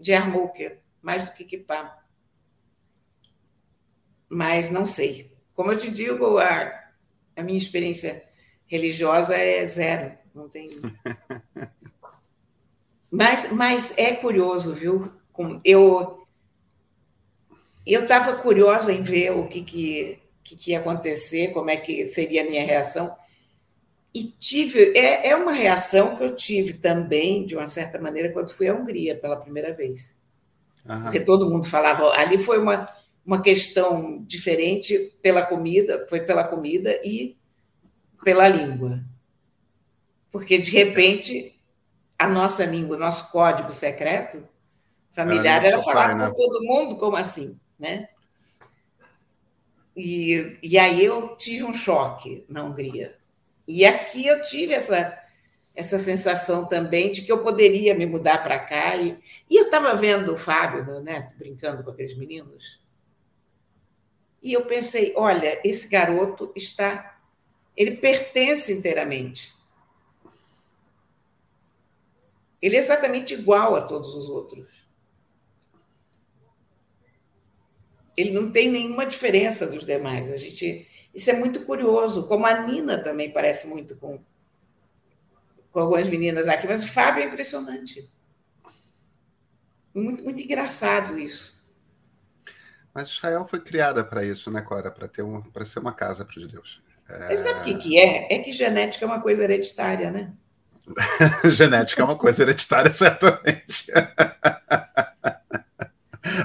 de 0.00 0.12
Yarmukel, 0.12 0.78
mais 1.00 1.24
do 1.24 1.32
que 1.32 1.44
Kippah. 1.44 1.96
Mas 4.28 4.70
não 4.70 4.86
sei. 4.86 5.30
Como 5.54 5.70
eu 5.70 5.78
te 5.78 5.90
digo, 5.90 6.38
a, 6.38 6.72
a 7.36 7.42
minha 7.42 7.58
experiência 7.58 8.24
religiosa 8.66 9.36
é 9.36 9.64
zero, 9.66 10.12
não 10.34 10.48
tem. 10.48 10.70
mas, 13.10 13.52
mas 13.52 13.94
é 13.96 14.14
curioso, 14.14 14.74
viu? 14.74 15.12
Eu 15.64 16.17
eu 17.92 18.02
estava 18.02 18.36
curiosa 18.36 18.92
em 18.92 19.02
ver 19.02 19.32
o 19.32 19.46
que, 19.48 19.62
que, 19.62 20.18
que, 20.42 20.70
ia 20.70 20.78
acontecer, 20.78 21.52
como 21.52 21.70
é 21.70 21.76
que 21.76 22.06
seria 22.06 22.42
a 22.42 22.48
minha 22.48 22.64
reação. 22.64 23.14
E 24.14 24.24
tive, 24.24 24.92
é, 24.96 25.28
é 25.28 25.36
uma 25.36 25.52
reação 25.52 26.16
que 26.16 26.24
eu 26.24 26.34
tive 26.34 26.74
também, 26.74 27.46
de 27.46 27.56
uma 27.56 27.66
certa 27.66 27.98
maneira, 27.98 28.32
quando 28.32 28.52
fui 28.52 28.68
à 28.68 28.74
Hungria 28.74 29.16
pela 29.16 29.36
primeira 29.36 29.72
vez. 29.72 30.18
Uhum. 30.84 31.02
Porque 31.02 31.20
todo 31.20 31.50
mundo 31.50 31.66
falava, 31.66 32.10
ali 32.18 32.38
foi 32.38 32.58
uma, 32.58 32.88
uma 33.24 33.42
questão 33.42 34.22
diferente 34.26 35.12
pela 35.22 35.42
comida, 35.42 36.06
foi 36.08 36.20
pela 36.20 36.44
comida 36.44 36.98
e 37.04 37.36
pela 38.24 38.48
língua. 38.48 39.00
Porque, 40.30 40.58
de 40.58 40.70
repente, 40.70 41.58
a 42.18 42.26
nossa 42.26 42.64
língua, 42.64 42.96
o 42.96 43.00
nosso 43.00 43.30
código 43.30 43.72
secreto 43.72 44.42
familiar 45.12 45.64
era, 45.64 45.68
era 45.68 45.80
falar 45.80 46.08
pai, 46.08 46.14
né? 46.14 46.28
com 46.28 46.34
todo 46.34 46.64
mundo, 46.64 46.96
como 46.96 47.16
assim? 47.16 47.58
Né? 47.78 48.08
E, 49.96 50.58
e 50.62 50.78
aí 50.78 51.04
eu 51.04 51.36
tive 51.36 51.64
um 51.64 51.74
choque 51.74 52.44
na 52.48 52.62
Hungria. 52.62 53.18
E 53.66 53.84
aqui 53.84 54.26
eu 54.26 54.40
tive 54.42 54.72
essa, 54.72 55.18
essa 55.74 55.98
sensação 55.98 56.64
também 56.66 57.12
de 57.12 57.22
que 57.22 57.32
eu 57.32 57.42
poderia 57.42 57.94
me 57.94 58.06
mudar 58.06 58.42
para 58.42 58.58
cá. 58.58 58.96
E, 58.96 59.18
e 59.50 59.56
eu 59.56 59.64
estava 59.64 59.94
vendo 59.96 60.32
o 60.32 60.36
Fábio, 60.36 60.84
meu 60.84 61.00
neto, 61.00 61.36
brincando 61.36 61.82
com 61.82 61.90
aqueles 61.90 62.16
meninos. 62.16 62.80
E 64.42 64.52
eu 64.52 64.64
pensei: 64.64 65.12
olha, 65.16 65.60
esse 65.64 65.88
garoto 65.88 66.52
está. 66.54 67.18
Ele 67.76 67.96
pertence 67.96 68.72
inteiramente. 68.72 69.52
Ele 72.60 72.76
é 72.76 72.78
exatamente 72.78 73.34
igual 73.34 73.76
a 73.76 73.80
todos 73.80 74.14
os 74.14 74.28
outros. 74.28 74.77
Ele 78.18 78.32
não 78.32 78.50
tem 78.50 78.68
nenhuma 78.68 79.06
diferença 79.06 79.64
dos 79.64 79.86
demais. 79.86 80.30
A 80.32 80.36
gente, 80.36 80.88
isso 81.14 81.30
é 81.30 81.34
muito 81.34 81.64
curioso, 81.64 82.26
como 82.26 82.46
a 82.46 82.66
Nina 82.66 82.98
também 82.98 83.32
parece 83.32 83.68
muito 83.68 83.96
com, 83.96 84.18
com 85.70 85.80
algumas 85.80 86.08
meninas 86.08 86.48
aqui, 86.48 86.66
mas 86.66 86.82
o 86.82 86.88
Fábio 86.88 87.22
é 87.22 87.26
impressionante. 87.26 88.10
Muito, 89.94 90.24
muito 90.24 90.42
engraçado 90.42 91.16
isso. 91.16 91.56
Mas 92.92 93.08
Israel 93.08 93.44
foi 93.44 93.60
criada 93.60 94.02
para 94.02 94.24
isso, 94.24 94.50
né, 94.50 94.62
Cora? 94.62 94.90
Para 94.90 95.06
ter 95.06 95.22
um, 95.22 95.40
para 95.40 95.64
ser 95.64 95.78
uma 95.78 95.92
casa 95.92 96.24
para 96.24 96.36
os 96.36 96.42
judeus. 96.42 96.82
É... 97.08 97.36
Sabe 97.36 97.60
o 97.60 97.64
que, 97.64 97.74
que 97.82 97.98
é? 97.98 98.34
É 98.34 98.38
que 98.40 98.52
genética 98.52 99.04
é 99.04 99.06
uma 99.06 99.20
coisa 99.20 99.44
hereditária, 99.44 100.10
né? 100.10 100.32
genética 101.50 102.02
é 102.02 102.04
uma 102.04 102.16
coisa 102.16 102.42
hereditária, 102.42 102.90
certamente. 102.90 103.86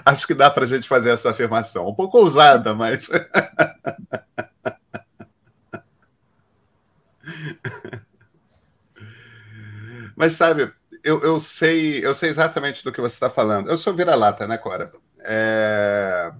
Acho 0.05 0.27
que 0.27 0.33
dá 0.33 0.49
para 0.49 0.65
a 0.65 0.67
gente 0.67 0.85
fazer 0.87 1.11
essa 1.11 1.29
afirmação. 1.31 1.87
Um 1.87 1.95
pouco 1.95 2.17
ousada, 2.17 2.73
mas. 2.73 3.09
mas 10.15 10.33
sabe, 10.33 10.71
eu, 11.03 11.21
eu, 11.21 11.39
sei, 11.39 12.05
eu 12.05 12.13
sei 12.13 12.29
exatamente 12.29 12.83
do 12.83 12.91
que 12.91 13.01
você 13.01 13.15
está 13.15 13.29
falando. 13.29 13.69
Eu 13.69 13.77
sou 13.77 13.93
vira-lata, 13.93 14.45
né, 14.47 14.57
Cora? 14.57 14.91
É... 15.19 16.33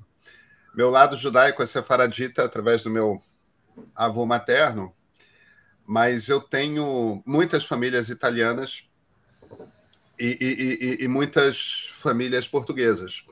Meu 0.76 0.90
lado 0.90 1.16
judaico 1.16 1.64
é 1.64 1.66
sefaradita 1.66 2.44
através 2.44 2.84
do 2.84 2.90
meu 2.90 3.22
avô 3.96 4.26
materno, 4.26 4.94
mas 5.86 6.28
eu 6.28 6.42
tenho 6.42 7.24
muitas 7.26 7.64
famílias 7.66 8.10
italianas 8.10 8.84
e, 10.20 10.38
e, 10.42 11.00
e, 11.02 11.06
e 11.06 11.08
muitas 11.08 11.88
famílias 11.92 12.48
portuguesas 12.48 13.24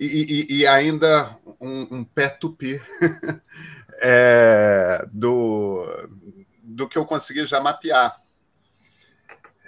e, 0.00 0.46
e, 0.50 0.58
e 0.58 0.66
ainda 0.66 1.36
um, 1.60 1.98
um 1.98 2.04
pé 2.04 2.28
tupi 2.28 2.80
é, 4.00 5.06
do, 5.12 5.86
do 6.62 6.88
que 6.88 6.96
eu 6.96 7.04
consegui 7.04 7.44
já 7.46 7.60
mapear. 7.60 8.22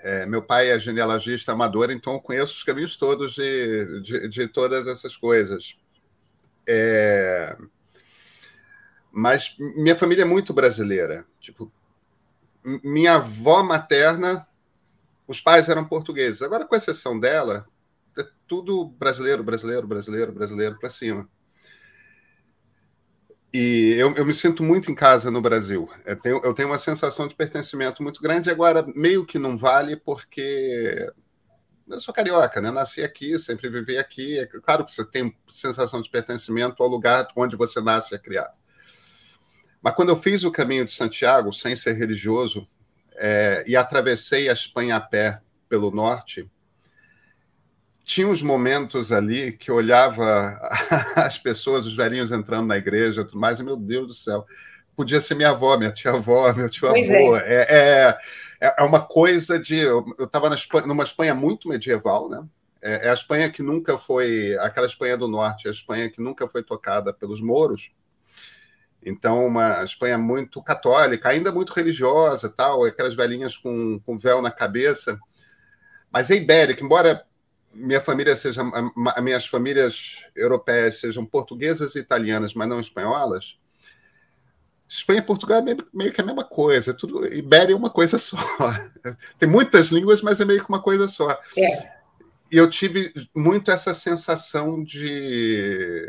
É, 0.02 0.24
meu 0.24 0.42
pai 0.42 0.70
é 0.70 0.78
genealogista 0.78 1.52
amador, 1.52 1.90
então 1.90 2.14
eu 2.14 2.20
conheço 2.20 2.54
os 2.54 2.64
caminhos 2.64 2.96
todos 2.96 3.34
de, 3.34 4.00
de, 4.00 4.28
de 4.28 4.48
todas 4.48 4.86
essas 4.86 5.16
coisas. 5.16 5.78
É, 6.66 7.56
mas 9.12 9.56
minha 9.58 9.96
família 9.96 10.22
é 10.22 10.26
muito 10.26 10.54
brasileira. 10.54 11.26
Tipo, 11.40 11.70
minha 12.64 13.16
avó 13.16 13.62
materna, 13.62 14.46
os 15.26 15.40
pais 15.40 15.68
eram 15.68 15.84
portugueses. 15.84 16.42
Agora, 16.42 16.64
com 16.64 16.76
exceção 16.76 17.18
dela, 17.18 17.66
é 18.20 18.28
tudo 18.46 18.84
brasileiro, 18.84 19.42
brasileiro, 19.42 19.86
brasileiro, 19.86 20.32
brasileiro 20.32 20.78
para 20.78 20.90
cima. 20.90 21.28
E 23.52 23.94
eu, 23.98 24.14
eu, 24.14 24.24
me 24.24 24.32
sinto 24.32 24.62
muito 24.62 24.92
em 24.92 24.94
casa 24.94 25.30
no 25.30 25.42
Brasil. 25.42 25.90
Eu 26.04 26.16
tenho, 26.16 26.40
eu 26.44 26.54
tenho 26.54 26.68
uma 26.68 26.78
sensação 26.78 27.26
de 27.26 27.34
pertencimento 27.34 28.02
muito 28.02 28.22
grande. 28.22 28.48
Agora, 28.48 28.86
meio 28.94 29.26
que 29.26 29.38
não 29.38 29.56
vale, 29.56 29.96
porque 29.96 31.10
eu 31.88 31.98
sou 31.98 32.14
carioca, 32.14 32.60
né? 32.60 32.70
Nasci 32.70 33.02
aqui, 33.02 33.36
sempre 33.40 33.68
vivi 33.68 33.98
aqui. 33.98 34.38
É 34.38 34.46
claro 34.46 34.84
que 34.84 34.92
você 34.92 35.04
tem 35.04 35.36
sensação 35.52 36.00
de 36.00 36.08
pertencimento 36.08 36.80
ao 36.80 36.88
lugar 36.88 37.26
onde 37.34 37.56
você 37.56 37.80
nasce 37.80 38.14
e 38.14 38.16
é 38.16 38.18
criado. 38.18 38.54
Mas 39.82 39.94
quando 39.94 40.10
eu 40.10 40.16
fiz 40.16 40.44
o 40.44 40.52
caminho 40.52 40.84
de 40.84 40.92
Santiago, 40.92 41.52
sem 41.52 41.74
ser 41.74 41.94
religioso, 41.94 42.68
é, 43.16 43.64
e 43.66 43.76
atravessei 43.76 44.48
a 44.48 44.52
Espanha 44.52 44.96
a 44.96 45.00
pé 45.00 45.40
pelo 45.68 45.90
norte, 45.90 46.48
tinha 48.10 48.26
uns 48.26 48.42
momentos 48.42 49.12
ali 49.12 49.52
que 49.52 49.70
eu 49.70 49.76
olhava 49.76 50.58
as 51.14 51.38
pessoas, 51.38 51.86
os 51.86 51.94
velhinhos 51.94 52.32
entrando 52.32 52.66
na 52.66 52.76
igreja, 52.76 53.24
tudo 53.24 53.38
mais, 53.38 53.60
e 53.60 53.62
meu 53.62 53.76
Deus 53.76 54.08
do 54.08 54.14
céu, 54.14 54.44
podia 54.96 55.20
ser 55.20 55.36
minha 55.36 55.50
avó, 55.50 55.76
minha 55.76 55.92
tia-avó, 55.92 56.50
meu 56.52 56.68
tio-avô. 56.68 57.36
É. 57.36 57.68
É, 57.70 58.18
é, 58.60 58.74
é, 58.78 58.82
uma 58.82 59.00
coisa 59.00 59.60
de. 59.60 59.76
Eu 59.76 60.04
estava 60.18 60.50
numa 60.84 61.04
Espanha 61.04 61.36
muito 61.36 61.68
medieval, 61.68 62.28
né? 62.28 62.42
É, 62.82 63.06
é, 63.06 63.10
a 63.10 63.12
Espanha 63.12 63.48
que 63.48 63.62
nunca 63.62 63.96
foi. 63.96 64.58
Aquela 64.58 64.88
Espanha 64.88 65.16
do 65.16 65.28
Norte, 65.28 65.68
a 65.68 65.70
Espanha 65.70 66.10
que 66.10 66.20
nunca 66.20 66.48
foi 66.48 66.64
tocada 66.64 67.12
pelos 67.12 67.40
mouros. 67.40 67.92
Então, 69.00 69.46
uma 69.46 69.84
Espanha 69.84 70.18
muito 70.18 70.60
católica, 70.60 71.28
ainda 71.28 71.52
muito 71.52 71.72
religiosa, 71.72 72.48
tal, 72.48 72.84
aquelas 72.84 73.14
velhinhas 73.14 73.56
com, 73.56 74.00
com 74.04 74.18
véu 74.18 74.42
na 74.42 74.50
cabeça. 74.50 75.16
Mas 76.12 76.28
é 76.28 76.34
ibérica, 76.34 76.84
embora 76.84 77.24
minha 77.72 78.00
família 78.00 78.34
seja, 78.34 78.62
minhas 79.22 79.46
famílias 79.46 80.26
europeias 80.34 80.98
sejam 81.00 81.24
portuguesas 81.24 81.94
e 81.94 82.00
italianas, 82.00 82.54
mas 82.54 82.68
não 82.68 82.80
espanholas, 82.80 83.58
Espanha 84.88 85.20
e 85.20 85.22
Portugal 85.22 85.58
é 85.58 85.76
meio, 85.94 86.12
que 86.12 86.20
a 86.20 86.24
mesma 86.24 86.42
coisa. 86.42 86.92
Tudo, 86.92 87.24
Ibéria 87.32 87.72
é 87.72 87.76
uma 87.76 87.90
coisa 87.90 88.18
só. 88.18 88.36
Tem 89.38 89.48
muitas 89.48 89.88
línguas, 89.88 90.20
mas 90.20 90.40
é 90.40 90.44
meio 90.44 90.64
que 90.64 90.68
uma 90.68 90.82
coisa 90.82 91.06
só. 91.06 91.30
É. 91.56 92.00
E 92.50 92.56
eu 92.56 92.68
tive 92.68 93.12
muito 93.32 93.70
essa 93.70 93.94
sensação 93.94 94.82
de. 94.82 96.04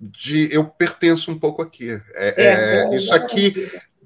de 0.00 0.52
eu 0.52 0.64
pertenço 0.64 1.30
um 1.30 1.38
pouco 1.38 1.62
aqui. 1.62 1.90
É, 2.14 2.42
é, 2.42 2.92
é 2.92 2.96
isso 2.96 3.14
aqui 3.14 3.54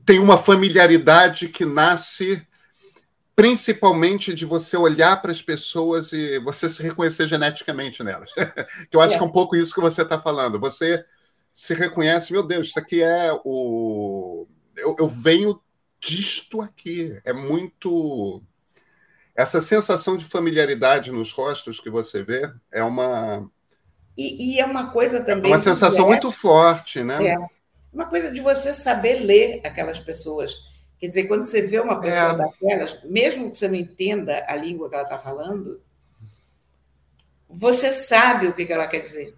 tem 0.09 0.19
uma 0.19 0.39
familiaridade 0.39 1.49
que 1.51 1.67
nasce 1.67 2.43
principalmente 3.39 4.35
de 4.35 4.45
você 4.45 4.77
olhar 4.77 5.23
para 5.23 5.31
as 5.31 5.41
pessoas 5.41 6.13
e 6.13 6.41
você 6.41 6.69
se 6.69 6.83
reconhecer 6.83 7.29
geneticamente 7.29 8.03
nelas. 8.03 8.33
que 8.91 8.97
eu 8.97 9.01
acho 9.01 9.15
é. 9.15 9.17
que 9.17 9.23
é 9.23 9.27
um 9.27 9.31
pouco 9.31 9.55
isso 9.55 9.73
que 9.73 9.81
você 9.81 10.03
está 10.03 10.19
falando. 10.19 10.59
Você 10.59 11.05
se 11.55 11.73
reconhece, 11.73 12.33
meu 12.33 12.43
Deus, 12.43 12.67
isso 12.67 12.79
aqui 12.81 13.01
é 13.01 13.31
o. 13.45 14.45
Eu, 14.77 14.97
eu 14.99 15.07
venho 15.07 15.61
disto 16.01 16.61
aqui. 16.61 17.17
É 17.25 17.33
muito. 17.33 18.43
Essa 19.37 19.61
sensação 19.61 20.17
de 20.17 20.25
familiaridade 20.25 21.13
nos 21.13 21.31
rostos 21.31 21.79
que 21.79 21.89
você 21.89 22.25
vê 22.25 22.53
é 22.73 22.83
uma. 22.83 23.49
E, 24.17 24.57
e 24.57 24.59
é 24.59 24.65
uma 24.65 24.91
coisa 24.91 25.23
também. 25.23 25.53
É 25.53 25.55
uma 25.55 25.61
sensação 25.61 26.07
é, 26.07 26.09
muito 26.09 26.33
forte, 26.33 27.05
né? 27.05 27.25
É. 27.25 27.37
Uma 27.93 28.07
coisa 28.07 28.33
de 28.33 28.41
você 28.41 28.75
saber 28.75 29.21
ler 29.21 29.61
aquelas 29.65 30.01
pessoas 30.01 30.57
Quer 30.99 31.07
dizer, 31.07 31.25
quando 31.29 31.45
você 31.45 31.63
vê 31.63 31.79
uma 31.79 32.01
pessoa 32.01 32.33
é. 32.33 32.37
daquelas, 32.37 33.03
mesmo 33.05 33.51
que 33.51 33.57
você 33.57 33.69
não 33.69 33.77
entenda 33.77 34.45
a 34.49 34.57
língua 34.57 34.89
que 34.89 34.95
ela 34.95 35.05
está 35.05 35.19
falando, 35.19 35.81
você 37.49 37.93
sabe 37.93 38.49
o 38.49 38.53
que 38.53 38.71
ela 38.73 38.87
quer 38.87 39.01
dizer. 39.01 39.35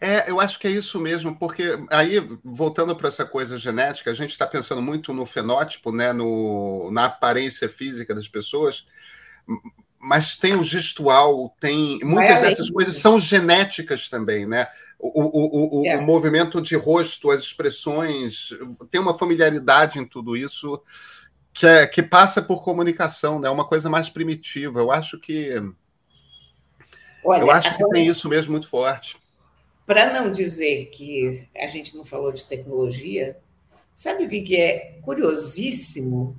É, 0.00 0.30
eu 0.30 0.40
acho 0.40 0.58
que 0.60 0.68
é 0.68 0.70
isso 0.70 1.00
mesmo, 1.00 1.36
porque 1.36 1.64
aí, 1.90 2.18
voltando 2.44 2.94
para 2.94 3.08
essa 3.08 3.26
coisa 3.26 3.58
genética, 3.58 4.10
a 4.10 4.14
gente 4.14 4.30
está 4.30 4.46
pensando 4.46 4.80
muito 4.80 5.12
no 5.12 5.26
fenótipo, 5.26 5.90
né, 5.90 6.12
no, 6.12 6.88
na 6.92 7.06
aparência 7.06 7.68
física 7.68 8.14
das 8.14 8.28
pessoas, 8.28 8.86
mas 9.98 10.36
tem 10.36 10.54
o 10.54 10.62
gestual, 10.62 11.54
tem. 11.60 11.98
Muitas 12.04 12.40
dessas 12.40 12.70
coisas 12.70 12.96
são 12.96 13.20
genéticas 13.20 14.08
também, 14.08 14.46
né? 14.46 14.68
O, 14.98 15.22
o, 15.22 15.80
o, 15.80 15.86
é. 15.86 15.96
o, 15.96 16.02
movimento 16.02 16.60
de 16.60 16.76
rosto, 16.76 17.30
as 17.30 17.42
expressões, 17.42 18.50
tem 18.90 19.00
uma 19.00 19.16
familiaridade 19.16 19.98
em 19.98 20.04
tudo 20.04 20.36
isso 20.36 20.80
que, 21.52 21.66
é, 21.66 21.86
que 21.86 22.02
passa 22.02 22.40
por 22.40 22.62
comunicação, 22.62 23.40
né? 23.40 23.50
Uma 23.50 23.66
coisa 23.66 23.90
mais 23.90 24.08
primitiva. 24.08 24.80
Eu 24.80 24.92
acho 24.92 25.18
que. 25.18 25.50
Olha, 27.24 27.40
eu 27.40 27.50
acho 27.50 27.76
que 27.76 27.88
tem 27.90 28.06
isso 28.06 28.28
mesmo 28.28 28.52
muito 28.52 28.68
forte. 28.68 29.16
Para 29.84 30.12
não 30.12 30.30
dizer 30.30 30.86
que 30.86 31.48
a 31.56 31.66
gente 31.66 31.96
não 31.96 32.04
falou 32.04 32.30
de 32.30 32.44
tecnologia, 32.44 33.38
sabe 33.96 34.24
o 34.24 34.28
que 34.28 34.56
é 34.56 34.98
curiosíssimo 35.02 36.36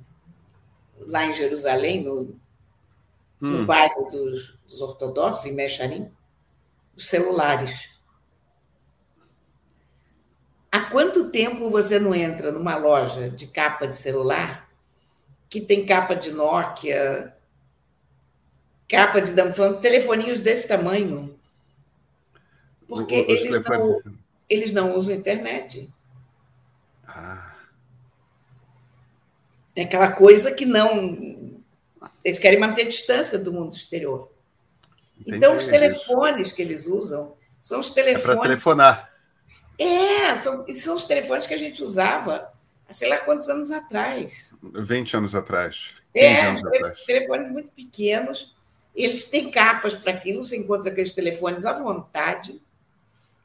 lá 1.00 1.26
em 1.26 1.34
Jerusalém, 1.34 2.04
no, 2.04 2.38
hum. 3.40 3.58
no 3.58 3.66
bairro 3.66 4.10
dos, 4.10 4.58
dos 4.68 4.80
ortodoxos, 4.80 5.46
em 5.46 5.54
Mecharim? 5.54 6.10
Os 6.96 7.06
celulares. 7.06 7.90
Há 10.72 10.82
quanto 10.82 11.30
tempo 11.30 11.68
você 11.68 11.98
não 11.98 12.14
entra 12.14 12.52
numa 12.52 12.76
loja 12.76 13.28
de 13.28 13.46
capa 13.46 13.86
de 13.86 13.96
celular 13.96 14.70
que 15.48 15.60
tem 15.60 15.84
capa 15.84 16.14
de 16.14 16.30
Nokia, 16.30 17.34
capa 18.88 19.20
de 19.20 19.32
telefoninhos 19.80 20.40
desse 20.40 20.68
tamanho? 20.68 21.36
Porque 22.86 23.14
eles, 23.14 23.62
não, 23.68 24.02
eles 24.48 24.72
não 24.72 24.96
usam 24.96 25.14
internet. 25.14 25.92
Ah. 27.06 27.54
É 29.76 29.82
aquela 29.82 30.10
coisa 30.12 30.52
que 30.52 30.66
não. 30.66 31.59
Eles 32.24 32.38
querem 32.38 32.58
manter 32.58 32.86
distância 32.86 33.38
do 33.38 33.52
mundo 33.52 33.74
exterior. 33.74 34.30
Entendi, 35.20 35.36
então, 35.36 35.56
os 35.56 35.66
telefones 35.66 36.48
isso. 36.48 36.56
que 36.56 36.62
eles 36.62 36.86
usam 36.86 37.34
são 37.62 37.80
os 37.80 37.90
telefones. 37.90 38.24
É 38.24 38.34
para 38.34 38.42
telefonar. 38.42 39.10
É, 39.78 40.34
são, 40.36 40.66
são 40.74 40.96
os 40.96 41.06
telefones 41.06 41.46
que 41.46 41.54
a 41.54 41.58
gente 41.58 41.82
usava 41.82 42.50
há 42.88 42.92
sei 42.92 43.08
lá 43.08 43.18
quantos 43.18 43.48
anos 43.48 43.70
atrás. 43.70 44.54
20 44.62 45.16
anos 45.16 45.34
atrás. 45.34 45.94
É, 46.14 46.42
anos 46.42 46.64
atrás. 46.64 47.00
telefones 47.04 47.50
muito 47.50 47.72
pequenos. 47.72 48.54
Eles 48.94 49.30
têm 49.30 49.50
capas 49.50 49.94
para 49.94 50.12
aquilo, 50.12 50.44
você 50.44 50.56
encontra 50.56 50.90
aqueles 50.90 51.14
telefones 51.14 51.64
à 51.64 51.72
vontade. 51.72 52.60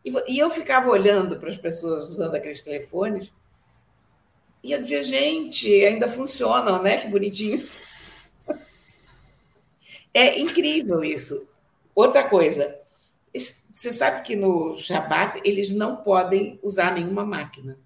E, 0.03 0.39
eu 0.39 0.49
ficava 0.49 0.89
olhando 0.89 1.37
para 1.37 1.49
as 1.49 1.57
pessoas 1.57 2.09
usando 2.09 2.35
aqueles 2.35 2.61
telefones 2.61 3.31
e 4.63 4.71
eu 4.71 4.81
dizia, 4.81 5.03
gente, 5.03 5.67
ainda 5.85 6.07
funcionam, 6.07 6.81
né? 6.81 6.97
Que 6.97 7.07
bonitinho. 7.07 7.63
É 10.15 10.39
incrível 10.39 11.03
isso. 11.03 11.49
Outra 11.93 12.23
coisa, 12.23 12.79
você 13.33 13.91
sabe 13.91 14.23
que 14.23 14.33
no 14.33 14.77
Shabat 14.77 15.41
eles 15.43 15.71
não 15.71 15.97
podem 15.97 16.57
usar 16.63 16.93
nenhuma 16.93 17.25
máquina. 17.25 17.77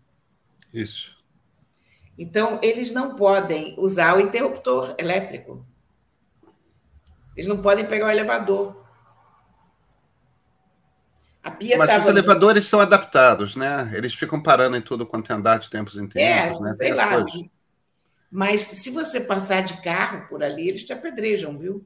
Isso. 0.72 1.18
Então, 2.15 2.60
eles 2.62 2.92
não 2.92 3.15
podem 3.15 3.74
usar 3.80 4.15
o 4.15 4.20
interruptor 4.20 4.94
elétrico. 5.00 5.65
Eles 7.36 7.48
não 7.48 7.63
podem 7.63 7.88
pegar 7.88 8.06
o 8.06 8.12
elevador. 8.12 8.86
Mas 11.78 12.02
os 12.02 12.08
elevadores 12.08 12.65
são 12.65 12.80
adaptados, 12.80 13.56
né? 13.56 13.89
Eles 13.96 14.13
ficam 14.13 14.39
parando 14.39 14.78
em 14.78 14.82
tudo 14.82 15.04
quanto 15.04 15.32
é 15.32 15.36
andar 15.36 15.58
de 15.58 15.68
tempos 15.68 15.98
em 15.98 16.08
tempos, 16.08 16.60
é, 16.60 16.62
né? 16.62 16.74
Sei 16.74 16.94
lá. 16.94 17.26
Mas 18.30 18.62
se 18.62 18.92
você 18.92 19.20
passar 19.20 19.63
de 19.63 19.82
carro 19.82 20.28
por 20.28 20.44
ali, 20.44 20.70
eles 20.70 20.86
te 20.86 20.94
apedrejam, 20.94 21.58
viu? 21.58 21.84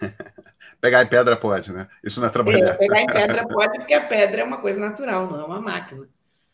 pegar 0.80 1.02
em 1.02 1.06
pedra 1.06 1.36
pode, 1.36 1.72
né? 1.72 1.88
Isso 2.02 2.20
não 2.20 2.28
é 2.28 2.30
trabalhar. 2.30 2.70
É, 2.70 2.74
pegar 2.74 3.00
em 3.00 3.06
pedra 3.06 3.46
pode, 3.48 3.78
porque 3.78 3.94
a 3.94 4.06
pedra 4.06 4.40
é 4.42 4.44
uma 4.44 4.60
coisa 4.60 4.80
natural, 4.80 5.26
não 5.26 5.40
é 5.40 5.44
uma 5.44 5.60
máquina. 5.60 6.08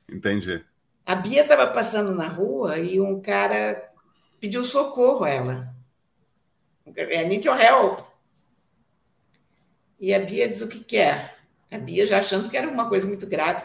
Entendi. 0.09 0.65
A 1.07 1.15
Bia 1.15 1.43
estava 1.43 1.67
passando 1.67 2.15
na 2.15 2.29
rua 2.29 2.79
e 2.79 3.01
um 3.01 3.21
cara 3.21 3.91
pediu 4.41 4.65
socorro 4.65 5.25
a 5.25 5.31
ela. 5.31 5.75
I 6.87 7.25
need 7.27 7.47
your 7.47 7.61
help. 7.61 8.01
E 9.99 10.15
a 10.15 10.19
Bia 10.19 10.49
diz 10.49 10.61
o 10.61 10.69
que 10.69 10.83
quer. 10.83 11.39
A 11.71 11.79
Bia 11.79 12.07
já 12.07 12.19
achando 12.19 12.49
que 12.51 12.57
era 12.57 12.69
uma 12.69 12.89
coisa 12.89 13.07
muito 13.07 13.27
grave. 13.27 13.65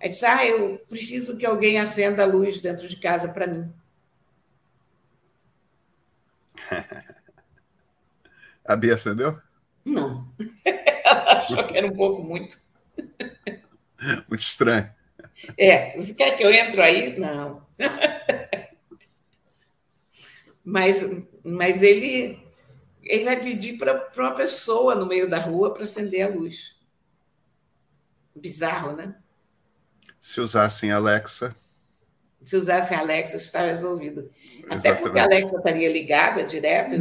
Aí 0.00 0.08
disse: 0.08 0.26
Ah, 0.26 0.44
eu 0.44 0.78
preciso 0.88 1.36
que 1.36 1.46
alguém 1.46 1.78
acenda 1.78 2.22
a 2.22 2.26
luz 2.26 2.58
dentro 2.58 2.88
de 2.88 2.96
casa 2.96 3.32
para 3.32 3.46
mim. 3.46 3.72
A 8.64 8.76
Bia 8.76 8.94
acendeu? 8.94 9.38
Não. 9.84 10.28
Ela 10.64 11.40
achou 11.40 11.64
que 11.66 11.76
era 11.76 11.86
um 11.86 11.96
pouco 11.96 12.22
muito. 12.22 12.58
Muito 14.28 14.42
estranho. 14.42 14.90
É, 15.56 15.96
você 15.96 16.14
quer 16.14 16.36
que 16.36 16.42
eu 16.42 16.52
entre 16.52 16.80
aí? 16.80 17.18
Não. 17.18 17.66
Mas, 20.64 21.04
mas 21.42 21.82
ele, 21.82 22.38
ele 23.02 23.24
vai 23.24 23.40
pedir 23.40 23.78
para 23.78 24.10
uma 24.16 24.34
pessoa 24.34 24.94
no 24.94 25.06
meio 25.06 25.28
da 25.28 25.38
rua 25.38 25.74
para 25.74 25.84
acender 25.84 26.22
a 26.22 26.28
luz. 26.28 26.76
Bizarro, 28.34 28.92
né? 28.92 29.16
Se 30.20 30.40
usassem 30.40 30.92
Alexa. 30.92 31.54
Se 32.44 32.56
usassem 32.56 32.96
Alexa, 32.96 33.36
está 33.36 33.62
resolvido. 33.62 34.30
Exatamente. 34.58 34.88
Até 34.88 34.94
porque 34.94 35.18
a 35.18 35.24
Alexa 35.24 35.56
estaria 35.56 35.92
ligada 35.92 36.44
direto. 36.44 36.96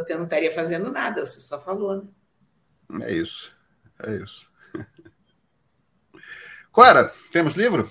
Você 0.00 0.14
não 0.14 0.24
estaria 0.24 0.52
fazendo 0.52 0.90
nada, 0.90 1.24
você 1.24 1.40
só 1.40 1.60
falou, 1.60 1.96
né? 1.96 3.06
É 3.06 3.12
isso. 3.12 3.52
É 4.02 4.14
isso. 4.16 4.50
Cora, 6.72 7.12
temos 7.30 7.54
livro? 7.54 7.90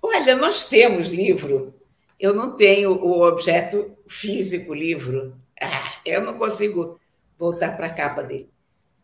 Olha, 0.00 0.36
nós 0.36 0.68
temos 0.68 1.08
livro. 1.08 1.74
Eu 2.18 2.34
não 2.34 2.56
tenho 2.56 2.92
o 2.92 3.22
objeto 3.22 3.96
físico 4.06 4.74
livro. 4.74 5.36
Ah, 5.60 5.92
eu 6.04 6.20
não 6.22 6.38
consigo 6.38 7.00
voltar 7.38 7.76
para 7.76 7.86
a 7.86 7.94
capa 7.94 8.22
dele. 8.22 8.50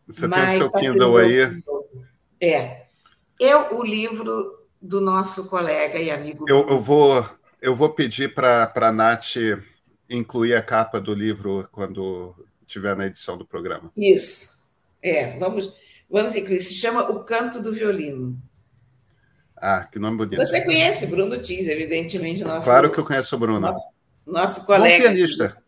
Você 0.07 0.27
Mas 0.27 0.49
tem 0.49 0.57
o 0.57 0.57
seu 0.57 0.69
tá 0.69 0.79
Kindle 0.79 1.17
aí? 1.17 1.63
É 2.41 2.89
é 3.39 3.55
o 3.55 3.81
livro 3.81 4.59
do 4.81 4.99
nosso 4.99 5.49
colega 5.49 5.97
e 5.97 6.11
amigo. 6.11 6.45
Eu, 6.47 6.67
eu 6.67 6.79
vou, 6.79 7.25
eu 7.61 7.73
vou 7.73 7.89
pedir 7.89 8.33
para 8.33 8.71
a 8.75 8.91
Nath 8.91 9.35
incluir 10.09 10.55
a 10.55 10.61
capa 10.61 10.99
do 10.99 11.13
livro 11.13 11.67
quando 11.71 12.35
tiver 12.65 12.95
na 12.95 13.05
edição 13.05 13.37
do 13.37 13.45
programa. 13.45 13.91
Isso. 13.95 14.59
É, 15.01 15.37
vamos, 15.37 15.73
vamos 16.09 16.35
incluir. 16.35 16.59
Se 16.59 16.73
chama 16.73 17.09
O 17.09 17.23
Canto 17.23 17.61
do 17.61 17.71
Violino. 17.71 18.41
Ah, 19.55 19.85
que 19.85 19.99
nome 19.99 20.17
bonito. 20.17 20.39
Você 20.39 20.61
conhece 20.63 21.07
Bruno 21.07 21.37
Tiz, 21.41 21.67
evidentemente. 21.67 22.43
Nosso, 22.43 22.65
claro 22.65 22.91
que 22.91 22.99
eu 22.99 23.05
conheço 23.05 23.35
o 23.35 23.39
Bruno. 23.39 23.59
Nosso, 23.59 23.87
nosso 24.25 24.65
colega. 24.65 25.09
Bom 25.09 25.13
pianista. 25.13 25.63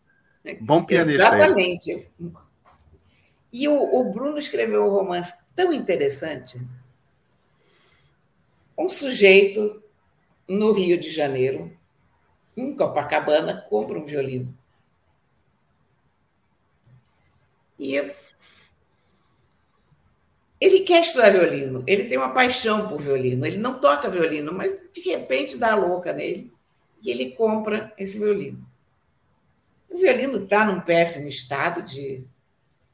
Bom 0.62 0.84
pianista. 0.84 1.14
Exatamente. 1.14 2.08
E 3.52 3.68
o, 3.68 3.74
o 3.74 4.12
Bruno 4.12 4.38
escreveu 4.38 4.86
um 4.86 4.90
romance 4.90 5.38
tão 5.54 5.74
interessante 5.74 6.60
um 8.82 8.90
sujeito 8.90 9.82
no 10.48 10.72
Rio 10.72 11.00
de 11.00 11.10
Janeiro, 11.12 11.72
em 12.56 12.76
Copacabana, 12.76 13.66
compra 13.70 13.98
um 13.98 14.06
violino. 14.06 14.54
E 17.80 18.14
ele 20.60 20.82
quer 20.82 21.02
estudar 21.02 21.32
violino, 21.32 21.84
ele 21.88 22.06
tem 22.06 22.18
uma 22.18 22.34
paixão 22.34 22.88
por 22.88 23.02
violino, 23.02 23.46
ele 23.46 23.58
não 23.58 23.80
toca 23.80 24.10
violino, 24.10 24.54
mas 24.54 24.80
de 24.94 25.02
repente 25.02 25.58
dá 25.58 25.72
a 25.72 25.76
louca 25.76 26.14
nele 26.14 26.54
e 27.02 27.10
ele 27.10 27.32
compra 27.32 27.92
esse 27.98 28.20
violino. 28.20 28.64
O 29.90 29.98
violino 29.98 30.44
está 30.44 30.64
num 30.64 30.80
péssimo 30.80 31.28
estado 31.28 31.82
de, 31.82 32.24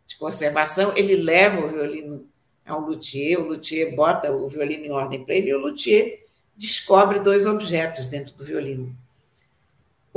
de 0.06 0.18
conservação, 0.18 0.94
ele 0.96 1.18
leva 1.18 1.66
o 1.66 1.68
violino 1.68 2.26
é 2.68 2.74
um 2.74 2.82
luthier, 2.82 3.40
o 3.40 3.48
luthier 3.48 3.96
bota 3.96 4.30
o 4.30 4.48
violino 4.50 4.86
em 4.86 4.92
ordem 4.92 5.24
para 5.24 5.36
ele 5.36 5.50
e 5.50 5.54
o 5.54 5.60
luthier 5.60 6.26
descobre 6.54 7.20
dois 7.20 7.46
objetos 7.46 8.08
dentro 8.08 8.36
do 8.36 8.44
violino. 8.44 8.94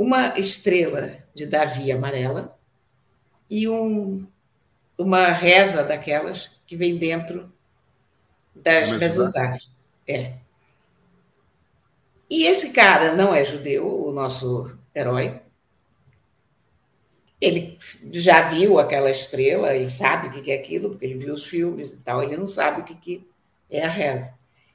Uma 0.01 0.39
estrela 0.39 1.17
de 1.31 1.45
Davi 1.45 1.91
amarela 1.91 2.57
e 3.47 3.69
um, 3.69 4.25
uma 4.97 5.27
reza 5.27 5.83
daquelas 5.83 6.49
que 6.65 6.75
vem 6.75 6.97
dentro 6.97 7.53
das 8.55 8.89
mezuzás. 8.93 9.69
É. 10.07 10.33
E 12.27 12.47
esse 12.47 12.73
cara 12.73 13.13
não 13.13 13.31
é 13.31 13.43
judeu, 13.43 14.03
o 14.03 14.11
nosso 14.11 14.75
herói. 14.95 15.39
ele 17.39 17.77
já 18.11 18.49
viu 18.49 18.79
aquela 18.79 19.11
estrela, 19.11 19.75
ele 19.75 19.87
sabe 19.87 20.29
o 20.29 20.41
que 20.41 20.51
é 20.51 20.55
aquilo, 20.55 20.89
porque 20.89 21.05
ele 21.05 21.19
viu 21.19 21.35
os 21.35 21.45
filmes 21.45 21.93
e 21.93 21.97
tal, 21.97 22.23
ele 22.23 22.37
não 22.37 22.47
sabe 22.47 22.81
o 22.81 22.83
que 22.85 23.23
é 23.69 23.85
a 23.85 23.87
reza. 23.87 24.33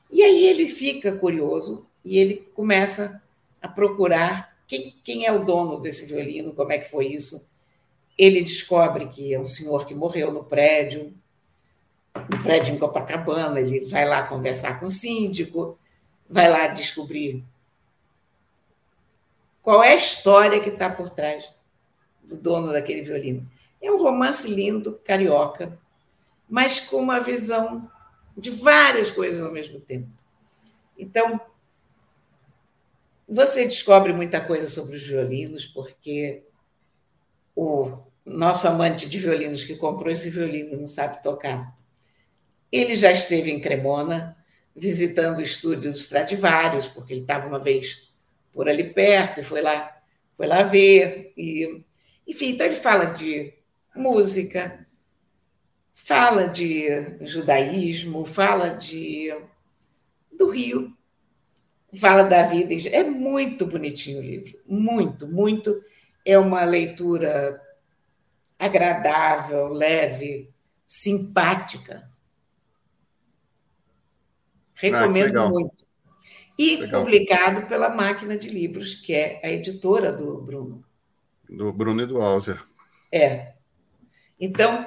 E 0.08 0.22
aí 0.22 0.46
ele 0.46 0.66
fica 0.66 1.10
curioso 1.10 1.84
e 2.04 2.16
ele 2.16 2.48
começa 2.54 3.20
a 3.60 3.66
procurar 3.66 4.55
quem, 4.66 4.94
quem 5.04 5.26
é 5.26 5.32
o 5.32 5.44
dono 5.44 5.80
desse 5.80 6.06
violino, 6.06 6.52
como 6.52 6.72
é 6.72 6.78
que 6.78 6.90
foi 6.90 7.06
isso. 7.06 7.48
Ele 8.18 8.42
descobre 8.42 9.06
que 9.06 9.34
é 9.34 9.38
um 9.38 9.46
senhor 9.46 9.86
que 9.86 9.94
morreu 9.94 10.32
no 10.32 10.44
prédio, 10.44 11.14
no 12.30 12.42
prédio 12.42 12.74
em 12.74 12.78
Copacabana, 12.78 13.60
ele 13.60 13.84
vai 13.84 14.08
lá 14.08 14.22
conversar 14.22 14.80
com 14.80 14.86
o 14.86 14.90
síndico, 14.90 15.78
vai 16.28 16.50
lá 16.50 16.66
descobrir 16.68 17.44
qual 19.62 19.82
é 19.82 19.92
a 19.92 19.96
história 19.96 20.60
que 20.60 20.70
está 20.70 20.88
por 20.88 21.10
trás 21.10 21.52
do 22.22 22.36
dono 22.36 22.72
daquele 22.72 23.02
violino. 23.02 23.48
É 23.82 23.90
um 23.90 24.02
romance 24.02 24.48
lindo, 24.48 24.98
carioca, 25.04 25.78
mas 26.48 26.80
com 26.80 26.96
uma 26.96 27.20
visão 27.20 27.90
de 28.36 28.50
várias 28.50 29.10
coisas 29.10 29.42
ao 29.42 29.52
mesmo 29.52 29.80
tempo. 29.80 30.08
Então, 30.98 31.40
você 33.28 33.64
descobre 33.64 34.12
muita 34.12 34.40
coisa 34.40 34.68
sobre 34.68 34.96
os 34.96 35.06
violinos, 35.06 35.66
porque 35.66 36.44
o 37.54 37.98
nosso 38.24 38.68
amante 38.68 39.08
de 39.08 39.18
violinos 39.18 39.64
que 39.64 39.76
comprou 39.76 40.12
esse 40.12 40.30
violino 40.30 40.76
não 40.76 40.86
sabe 40.86 41.22
tocar. 41.22 41.76
Ele 42.70 42.96
já 42.96 43.10
esteve 43.10 43.50
em 43.50 43.60
Cremona, 43.60 44.36
visitando 44.74 45.38
o 45.38 45.42
estúdio 45.42 45.90
dos 45.90 46.02
Stradivarius, 46.02 46.86
porque 46.86 47.14
ele 47.14 47.22
estava 47.22 47.48
uma 47.48 47.58
vez 47.58 48.10
por 48.52 48.68
ali 48.68 48.92
perto 48.92 49.40
e 49.40 49.44
foi 49.44 49.62
lá, 49.62 49.96
foi 50.36 50.46
lá 50.46 50.62
ver. 50.62 51.32
E 51.36 51.82
enfim, 52.26 52.50
então 52.50 52.66
ele 52.66 52.76
fala 52.76 53.06
de 53.06 53.54
música, 53.94 54.86
fala 55.94 56.46
de 56.46 56.86
judaísmo, 57.26 58.24
fala 58.24 58.70
de 58.70 59.34
do 60.32 60.50
Rio, 60.50 60.94
fala 61.96 62.22
da 62.22 62.42
vida. 62.42 62.74
É 62.90 63.02
muito 63.02 63.66
bonitinho 63.66 64.18
o 64.18 64.22
livro, 64.22 64.58
muito, 64.66 65.26
muito. 65.26 65.72
É 66.24 66.38
uma 66.38 66.64
leitura 66.64 67.60
agradável, 68.58 69.68
leve, 69.68 70.50
simpática. 70.86 72.10
Recomendo 74.74 75.38
ah, 75.38 75.48
muito. 75.48 75.86
E 76.58 76.76
legal. 76.76 77.02
publicado 77.02 77.62
pela 77.66 77.88
Máquina 77.88 78.36
de 78.36 78.48
Livros, 78.48 78.94
que 78.94 79.14
é 79.14 79.40
a 79.44 79.50
editora 79.50 80.12
do 80.12 80.40
Bruno 80.40 80.86
do 81.48 81.72
Bruno 81.72 82.02
e 82.02 82.06
do 82.06 82.20
Alzer. 82.20 82.62
É. 83.10 83.52
Então, 84.38 84.86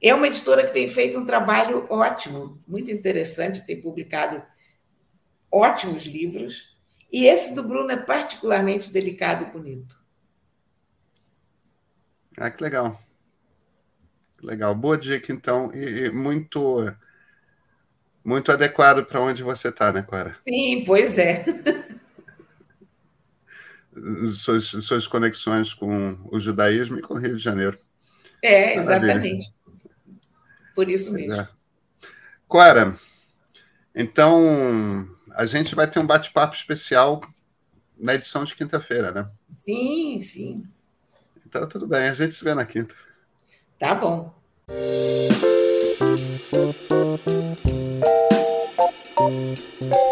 é 0.00 0.14
uma 0.14 0.26
editora 0.26 0.66
que 0.66 0.72
tem 0.72 0.88
feito 0.88 1.18
um 1.18 1.24
trabalho 1.24 1.86
ótimo, 1.88 2.60
muito 2.66 2.90
interessante, 2.90 3.64
tem 3.64 3.80
publicado 3.80 4.42
ótimos 5.52 6.04
livros, 6.04 6.72
e 7.12 7.26
esse 7.26 7.54
do 7.54 7.62
Bruno 7.62 7.90
é 7.90 7.96
particularmente 7.96 8.90
delicado 8.90 9.44
e 9.44 9.50
bonito. 9.50 10.00
Ah, 12.36 12.50
que 12.50 12.62
legal. 12.62 12.98
Legal. 14.42 14.74
Boa 14.74 14.96
dica, 14.96 15.30
então, 15.32 15.70
e, 15.74 16.06
e 16.06 16.10
muito 16.10 16.92
muito 18.24 18.52
adequado 18.52 19.04
para 19.04 19.20
onde 19.20 19.42
você 19.42 19.68
está, 19.68 19.92
né, 19.92 20.02
Clara? 20.02 20.36
Sim, 20.48 20.84
pois 20.86 21.18
é. 21.18 21.44
suas, 24.26 24.64
suas 24.64 25.06
conexões 25.06 25.74
com 25.74 26.18
o 26.30 26.38
judaísmo 26.38 26.98
e 26.98 27.02
com 27.02 27.14
o 27.14 27.18
Rio 27.18 27.36
de 27.36 27.42
Janeiro. 27.42 27.78
É, 28.40 28.76
exatamente. 28.76 29.52
Por 30.74 30.88
isso 30.88 31.12
mesmo. 31.12 31.34
É. 31.34 31.48
Cora, 32.48 32.96
então 33.94 35.08
a 35.34 35.44
gente 35.44 35.74
vai 35.74 35.88
ter 35.88 35.98
um 35.98 36.06
bate-papo 36.06 36.54
especial 36.54 37.20
na 37.96 38.14
edição 38.14 38.44
de 38.44 38.54
quinta-feira, 38.54 39.12
né? 39.12 39.30
Sim, 39.48 40.20
sim. 40.22 40.66
Então 41.46 41.68
tudo 41.68 41.86
bem, 41.86 42.08
a 42.08 42.14
gente 42.14 42.34
se 42.34 42.44
vê 42.44 42.54
na 42.54 42.64
quinta. 42.64 42.94
Tá 43.78 43.94
bom. 43.94 44.32
Música 49.18 50.11